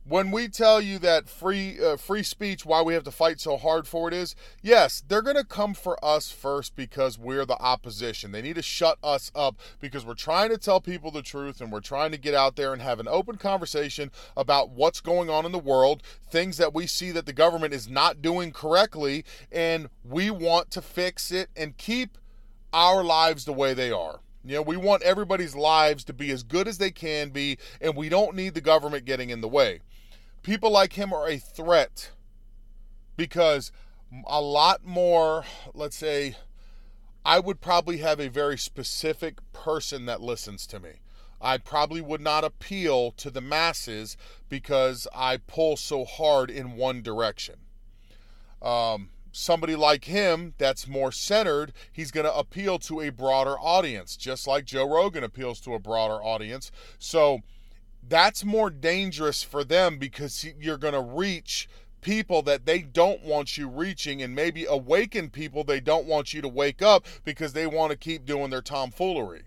when 0.08 0.30
we 0.30 0.48
tell 0.48 0.80
you 0.80 0.98
that 0.98 1.28
free 1.28 1.78
uh, 1.84 1.96
free 1.96 2.22
speech 2.22 2.64
why 2.64 2.80
we 2.80 2.94
have 2.94 3.04
to 3.04 3.10
fight 3.10 3.38
so 3.38 3.56
hard 3.58 3.86
for 3.86 4.08
it 4.08 4.14
is 4.14 4.34
yes 4.62 5.02
they're 5.06 5.22
going 5.22 5.36
to 5.36 5.44
come 5.44 5.74
for 5.74 6.02
us 6.02 6.30
first 6.30 6.74
because 6.74 7.18
we're 7.18 7.44
the 7.44 7.60
opposition. 7.60 8.32
They 8.32 8.42
need 8.42 8.56
to 8.56 8.62
shut 8.62 8.98
us 9.02 9.30
up 9.34 9.56
because 9.80 10.06
we're 10.06 10.14
trying 10.14 10.50
to 10.50 10.58
tell 10.58 10.80
people 10.80 11.10
the 11.10 11.22
truth 11.22 11.60
and 11.60 11.70
we're 11.70 11.80
trying 11.80 12.10
to 12.12 12.18
get 12.18 12.34
out 12.34 12.56
there 12.56 12.72
and 12.72 12.80
have 12.80 13.00
an 13.00 13.08
open 13.08 13.36
conversation 13.36 14.10
about 14.36 14.70
what's 14.70 15.00
going 15.00 15.28
on 15.28 15.44
in 15.44 15.52
the 15.52 15.58
world 15.58 16.02
things 16.30 16.56
that 16.56 16.74
we 16.74 16.86
see 16.86 17.10
that 17.10 17.26
the 17.26 17.32
government 17.32 17.74
is 17.74 17.88
not 17.88 18.22
doing 18.22 18.50
correctly 18.50 19.24
and 19.52 19.88
we 20.04 20.30
want 20.30 20.70
to 20.70 20.80
fix 20.80 21.30
it 21.30 21.50
and 21.56 21.76
keep 21.76 22.16
our 22.72 23.04
lives 23.04 23.44
the 23.44 23.52
way 23.52 23.74
they 23.74 23.90
are. 23.90 24.20
You 24.44 24.54
know, 24.54 24.62
we 24.62 24.76
want 24.76 25.02
everybody's 25.02 25.54
lives 25.54 26.04
to 26.04 26.12
be 26.12 26.30
as 26.30 26.42
good 26.42 26.68
as 26.68 26.78
they 26.78 26.90
can 26.90 27.30
be, 27.30 27.58
and 27.82 27.94
we 27.94 28.08
don't 28.08 28.34
need 28.34 28.54
the 28.54 28.60
government 28.62 29.04
getting 29.04 29.30
in 29.30 29.40
the 29.40 29.48
way 29.48 29.80
people 30.48 30.70
like 30.70 30.94
him 30.94 31.12
are 31.12 31.28
a 31.28 31.36
threat 31.36 32.10
because 33.18 33.70
a 34.26 34.40
lot 34.40 34.82
more, 34.82 35.44
let's 35.74 35.98
say, 35.98 36.36
I 37.22 37.38
would 37.38 37.60
probably 37.60 37.98
have 37.98 38.18
a 38.18 38.30
very 38.30 38.56
specific 38.56 39.40
person 39.52 40.06
that 40.06 40.22
listens 40.22 40.66
to 40.68 40.80
me. 40.80 41.02
I 41.38 41.58
probably 41.58 42.00
would 42.00 42.22
not 42.22 42.44
appeal 42.44 43.10
to 43.18 43.30
the 43.30 43.42
masses 43.42 44.16
because 44.48 45.06
I 45.14 45.36
pull 45.36 45.76
so 45.76 46.06
hard 46.06 46.50
in 46.50 46.76
one 46.76 47.02
direction. 47.02 47.56
Um, 48.62 49.10
somebody 49.30 49.76
like 49.76 50.06
him 50.06 50.54
that's 50.56 50.88
more 50.88 51.12
centered, 51.12 51.74
he's 51.92 52.10
going 52.10 52.24
to 52.24 52.34
appeal 52.34 52.78
to 52.78 53.02
a 53.02 53.10
broader 53.10 53.58
audience, 53.60 54.16
just 54.16 54.46
like 54.46 54.64
Joe 54.64 54.88
Rogan 54.88 55.24
appeals 55.24 55.60
to 55.60 55.74
a 55.74 55.78
broader 55.78 56.24
audience. 56.24 56.72
So, 56.98 57.40
that's 58.08 58.44
more 58.44 58.70
dangerous 58.70 59.42
for 59.42 59.64
them 59.64 59.98
because 59.98 60.46
you're 60.58 60.78
going 60.78 60.94
to 60.94 61.00
reach 61.00 61.68
people 62.00 62.42
that 62.42 62.64
they 62.64 62.80
don't 62.80 63.22
want 63.22 63.56
you 63.56 63.68
reaching 63.68 64.22
and 64.22 64.34
maybe 64.34 64.64
awaken 64.64 65.30
people 65.30 65.64
they 65.64 65.80
don't 65.80 66.06
want 66.06 66.32
you 66.32 66.40
to 66.40 66.48
wake 66.48 66.80
up 66.80 67.04
because 67.24 67.52
they 67.52 67.66
want 67.66 67.90
to 67.90 67.96
keep 67.96 68.24
doing 68.24 68.50
their 68.50 68.62
tomfoolery. 68.62 69.42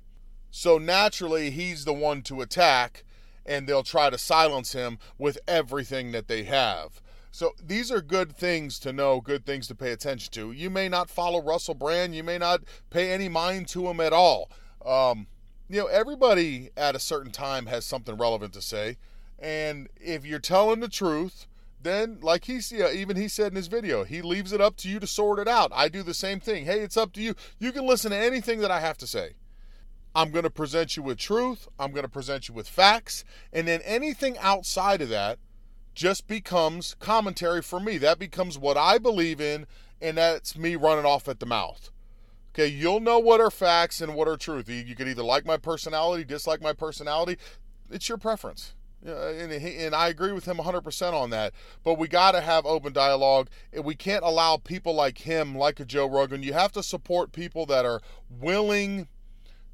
So 0.50 0.78
naturally, 0.78 1.50
he's 1.50 1.86
the 1.86 1.93
one 1.93 2.21
to 2.24 2.41
attack 2.41 3.04
and 3.45 3.67
they'll 3.67 3.84
try 3.84 4.10
to 4.10 4.17
silence 4.17 4.74
him 4.74 5.00
with 5.17 5.39
everything 5.47 6.12
that 6.12 6.28
they 6.28 6.43
have. 6.43 7.02
So 7.32 7.52
these 7.65 7.91
are 7.91 8.02
good 8.02 8.36
things 8.36 8.78
to 8.80 8.91
know, 8.91 9.21
good 9.21 9.45
things 9.45 9.67
to 9.69 9.76
pay 9.76 9.91
attention 9.91 10.32
to. 10.34 10.52
You 10.52 10.69
may 10.69 10.89
not 10.89 11.10
follow 11.10 11.41
Russell 11.41 11.74
Brand, 11.74 12.13
you 12.13 12.24
may 12.24 12.38
not 12.38 12.62
pay 12.89 13.12
any 13.12 13.30
mind 13.30 13.69
to 13.69 13.88
him 13.88 14.02
at 14.02 14.12
all. 14.12 14.52
Um, 14.86 15.28
you 15.72 15.80
know, 15.80 15.88
everybody 15.88 16.70
at 16.76 16.96
a 16.96 17.00
certain 17.00 17.32
time 17.32 17.68
has 17.68 17.86
something 17.86 18.18
relevant 18.18 18.54
to 18.54 18.62
say. 18.62 18.98
And 19.40 19.88
if 19.96 20.26
you're 20.26 20.40
telling 20.40 20.82
the 20.82 20.90
truth, 20.90 21.48
then 21.82 22.20
like 22.22 22.46
he 22.46 22.60
yeah, 22.72 22.92
even 22.92 23.16
he 23.16 23.28
said 23.28 23.52
in 23.52 23.56
his 23.56 23.68
video, 23.68 24.04
he 24.04 24.22
leaves 24.22 24.52
it 24.52 24.62
up 24.62 24.76
to 24.78 24.90
you 24.90 25.00
to 25.00 25.08
sort 25.08 25.40
it 25.40 25.48
out. 25.48 25.72
I 25.74 25.88
do 25.88 26.04
the 26.04 26.14
same 26.14 26.40
thing. 26.40 26.66
Hey, 26.66 26.82
it's 26.82 26.98
up 26.98 27.14
to 27.14 27.22
you. 27.22 27.36
You 27.58 27.72
can 27.72 27.88
listen 27.88 28.12
to 28.12 28.18
anything 28.18 28.60
that 28.60 28.72
I 28.72 28.82
have 28.82 28.98
to 29.00 29.08
say. 29.08 29.36
I'm 30.14 30.32
going 30.32 30.44
to 30.44 30.50
present 30.50 30.98
you 30.98 31.04
with 31.04 31.18
truth. 31.18 31.68
I'm 31.80 31.92
going 31.92 32.04
to 32.04 32.10
present 32.10 32.50
you 32.50 32.54
with 32.54 32.68
facts. 32.68 33.24
And 33.54 33.68
then 33.68 33.82
anything 33.84 34.38
outside 34.40 35.02
of 35.02 35.10
that 35.10 35.40
just 35.96 36.28
becomes 36.28 36.96
commentary 37.00 37.62
for 37.62 37.80
me. 37.80 37.98
That 37.98 38.20
becomes 38.20 38.58
what 38.58 38.78
I 38.78 38.98
believe 38.98 39.40
in, 39.40 39.68
and 40.02 40.18
that's 40.18 40.58
me 40.58 40.76
running 40.76 41.06
off 41.06 41.30
at 41.30 41.40
the 41.40 41.46
mouth. 41.46 41.92
Okay, 42.54 42.68
you'll 42.68 43.00
know 43.00 43.18
what 43.18 43.40
are 43.40 43.52
facts 43.52 44.02
and 44.02 44.14
what 44.14 44.28
are 44.28 44.36
truth. 44.36 44.68
You 44.68 44.96
can 44.96 45.08
either 45.08 45.24
like 45.24 45.46
my 45.46 45.58
personality, 45.58 46.26
dislike 46.26 46.62
my 46.62 46.74
personality. 46.74 47.38
It's 47.90 48.10
your 48.10 48.18
preference. 48.18 48.74
And, 49.04 49.52
and 49.52 49.96
I 49.96 50.10
agree 50.10 50.32
with 50.32 50.46
him 50.46 50.58
100% 50.58 51.14
on 51.14 51.30
that. 51.32 51.54
But 51.84 51.98
we 51.98 52.08
got 52.08 52.34
to 52.34 52.42
have 52.42 52.66
open 52.66 52.94
dialogue. 52.94 53.50
We 53.82 53.96
can't 53.96 54.24
allow 54.24 54.58
people 54.58 54.94
like 54.94 55.20
him, 55.20 55.56
like 55.56 55.80
a 55.80 55.86
Joe 55.86 56.08
Rogan. 56.08 56.44
You 56.44 56.54
have 56.54 56.72
to 56.74 56.84
support 56.84 57.32
people 57.32 57.66
that 57.68 57.86
are 57.86 58.02
willing 58.30 59.08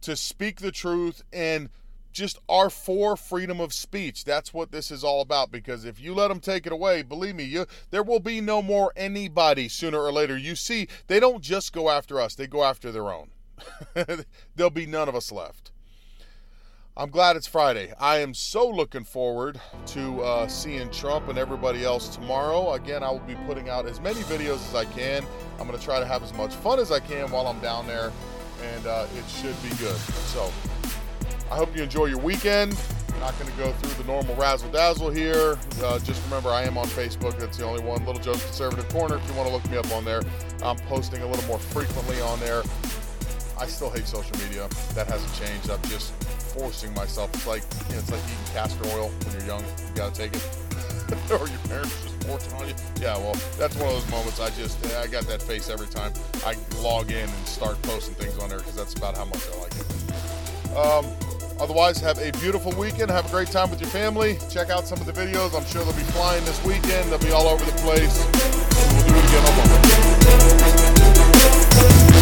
to 0.02 0.16
speak 0.16 0.62
the 0.62 0.72
truth 0.72 1.24
and 1.34 1.70
just 2.12 2.40
are 2.50 2.70
for 2.70 3.16
freedom 3.16 3.60
of 3.60 3.74
speech. 3.74 4.24
That's 4.24 4.54
what 4.54 4.72
this 4.72 4.92
is 4.92 5.04
all 5.04 5.22
about. 5.22 5.52
Because 5.52 5.86
if 5.86 6.00
you 6.00 6.14
let 6.14 6.30
them 6.30 6.40
take 6.40 6.66
it 6.66 6.72
away, 6.72 7.02
believe 7.02 7.36
me, 7.36 7.44
you, 7.44 7.66
there 7.92 8.04
will 8.04 8.20
be 8.20 8.42
no 8.42 8.62
more 8.62 8.92
anybody 8.96 9.70
sooner 9.70 10.00
or 10.00 10.12
later. 10.12 10.38
You 10.38 10.56
see, 10.56 10.88
they 11.08 11.20
don't 11.20 11.42
just 11.42 11.74
go 11.74 11.90
after 11.90 12.20
us, 12.20 12.36
they 12.36 12.48
go 12.48 12.64
after 12.64 12.92
their 12.92 13.12
own. 13.12 13.30
There'll 14.56 14.70
be 14.70 14.86
none 14.86 15.10
of 15.10 15.16
us 15.16 15.32
left. 15.32 15.72
I'm 17.00 17.12
glad 17.12 17.36
it's 17.36 17.46
Friday. 17.46 17.94
I 18.00 18.18
am 18.18 18.34
so 18.34 18.68
looking 18.68 19.04
forward 19.04 19.62
to 19.88 20.22
uh, 20.24 20.48
seeing 20.48 20.90
Trump 20.90 21.28
and 21.28 21.38
everybody 21.38 21.84
else 21.84 22.10
tomorrow. 22.10 22.74
Again, 22.74 23.04
I 23.04 23.12
will 23.12 23.20
be 23.20 23.36
putting 23.46 23.70
out 23.70 23.86
as 23.86 24.02
many 24.02 24.22
videos 24.22 24.68
as 24.68 24.74
I 24.74 24.86
can. 24.86 25.24
I'm 25.60 25.68
going 25.68 25.78
to 25.78 25.86
try 25.86 26.00
to 26.00 26.08
have 26.08 26.24
as 26.24 26.34
much 26.34 26.56
fun 26.56 26.80
as 26.80 26.92
I 26.92 27.00
can 27.00 27.30
while 27.30 27.46
I'm 27.46 27.60
down 27.60 27.86
there, 27.86 28.12
and 28.64 28.88
uh, 28.88 29.06
it 29.16 29.30
should 29.30 29.62
be 29.62 29.70
good. 29.76 29.96
So, 29.96 30.52
I 31.52 31.56
hope 31.56 31.76
you 31.76 31.84
enjoy 31.84 32.06
your 32.06 32.20
weekend. 32.20 32.78
I'm 33.14 33.20
Not 33.22 33.40
going 33.40 33.52
to 33.52 33.58
go 33.58 33.72
through 33.72 34.04
the 34.04 34.12
normal 34.12 34.36
razzle 34.36 34.70
dazzle 34.70 35.10
here. 35.10 35.58
Uh, 35.82 35.98
just 36.00 36.24
remember, 36.26 36.50
I 36.50 36.64
am 36.64 36.78
on 36.78 36.86
Facebook. 36.88 37.40
That's 37.40 37.58
the 37.58 37.66
only 37.66 37.84
one. 37.84 38.06
Little 38.06 38.22
Joe's 38.22 38.44
Conservative 38.44 38.88
Corner. 38.90 39.16
If 39.16 39.28
you 39.28 39.34
want 39.34 39.48
to 39.48 39.54
look 39.54 39.70
me 39.72 39.78
up 39.78 39.92
on 39.92 40.06
there, 40.06 40.22
I'm 40.62 40.78
posting 40.88 41.22
a 41.22 41.28
little 41.28 41.46
more 41.48 41.58
frequently 41.58 42.22
on 42.22 42.40
there. 42.40 42.64
I 43.60 43.66
still 43.66 43.90
hate 43.90 44.06
social 44.06 44.38
media. 44.38 44.70
That 44.94 45.08
hasn't 45.08 45.34
changed. 45.34 45.72
I'm 45.72 45.82
just 45.90 46.14
forcing 46.54 46.94
myself. 46.94 47.34
It's 47.34 47.48
like 47.48 47.64
you 47.88 47.94
know, 47.96 48.00
it's 48.00 48.12
like 48.12 48.22
eating 48.26 48.54
castor 48.54 48.86
oil 48.90 49.10
when 49.10 49.34
you're 49.34 49.48
young. 49.48 49.64
You 49.64 49.96
gotta 49.96 50.14
take 50.14 50.36
it, 50.36 51.32
or 51.32 51.48
your 51.48 51.60
parents 51.68 51.96
are 51.96 52.08
just 52.08 52.24
forcing 52.28 52.54
on 52.54 52.68
you. 52.68 52.76
Yeah, 53.02 53.18
well, 53.18 53.34
that's 53.58 53.76
one 53.78 53.88
of 53.88 53.94
those 53.96 54.12
moments. 54.12 54.40
I 54.40 54.50
just 54.52 54.86
I 54.98 55.08
got 55.08 55.26
that 55.26 55.42
face 55.42 55.70
every 55.70 55.88
time 55.88 56.14
I 56.46 56.56
log 56.84 57.10
in 57.10 57.28
and 57.28 57.48
start 57.48 57.82
posting 57.82 58.14
things 58.14 58.38
on 58.38 58.50
there 58.50 58.60
because 58.60 58.76
that's 58.76 58.94
about 58.94 59.18
how 59.18 59.26
much 59.26 59.42
I 59.56 59.60
like 59.60 59.74
it. 59.76 60.78
Um, 60.78 61.27
Otherwise, 61.60 62.00
have 62.00 62.20
a 62.20 62.32
beautiful 62.40 62.72
weekend. 62.74 63.10
Have 63.10 63.26
a 63.26 63.30
great 63.30 63.50
time 63.50 63.70
with 63.70 63.82
your 63.82 63.90
family. 63.90 64.38
Check 64.50 64.70
out 64.70 64.88
some 64.88 65.00
of 65.00 65.06
the 65.06 65.14
videos. 65.14 65.56
I'm 65.56 65.66
sure 65.66 65.84
they'll 65.84 65.94
be 65.94 66.04
flying 66.12 66.44
this 66.46 66.64
weekend. 66.64 67.12
They'll 67.12 67.20
be 67.20 67.32
all 67.32 67.48
over 67.48 67.66
the 67.66 67.72
place. 67.82 68.26
We'll 68.94 69.08
do 69.08 69.16
it 69.16 69.26
again 69.26 69.46
on 69.46 69.58
Monday. 72.02 72.17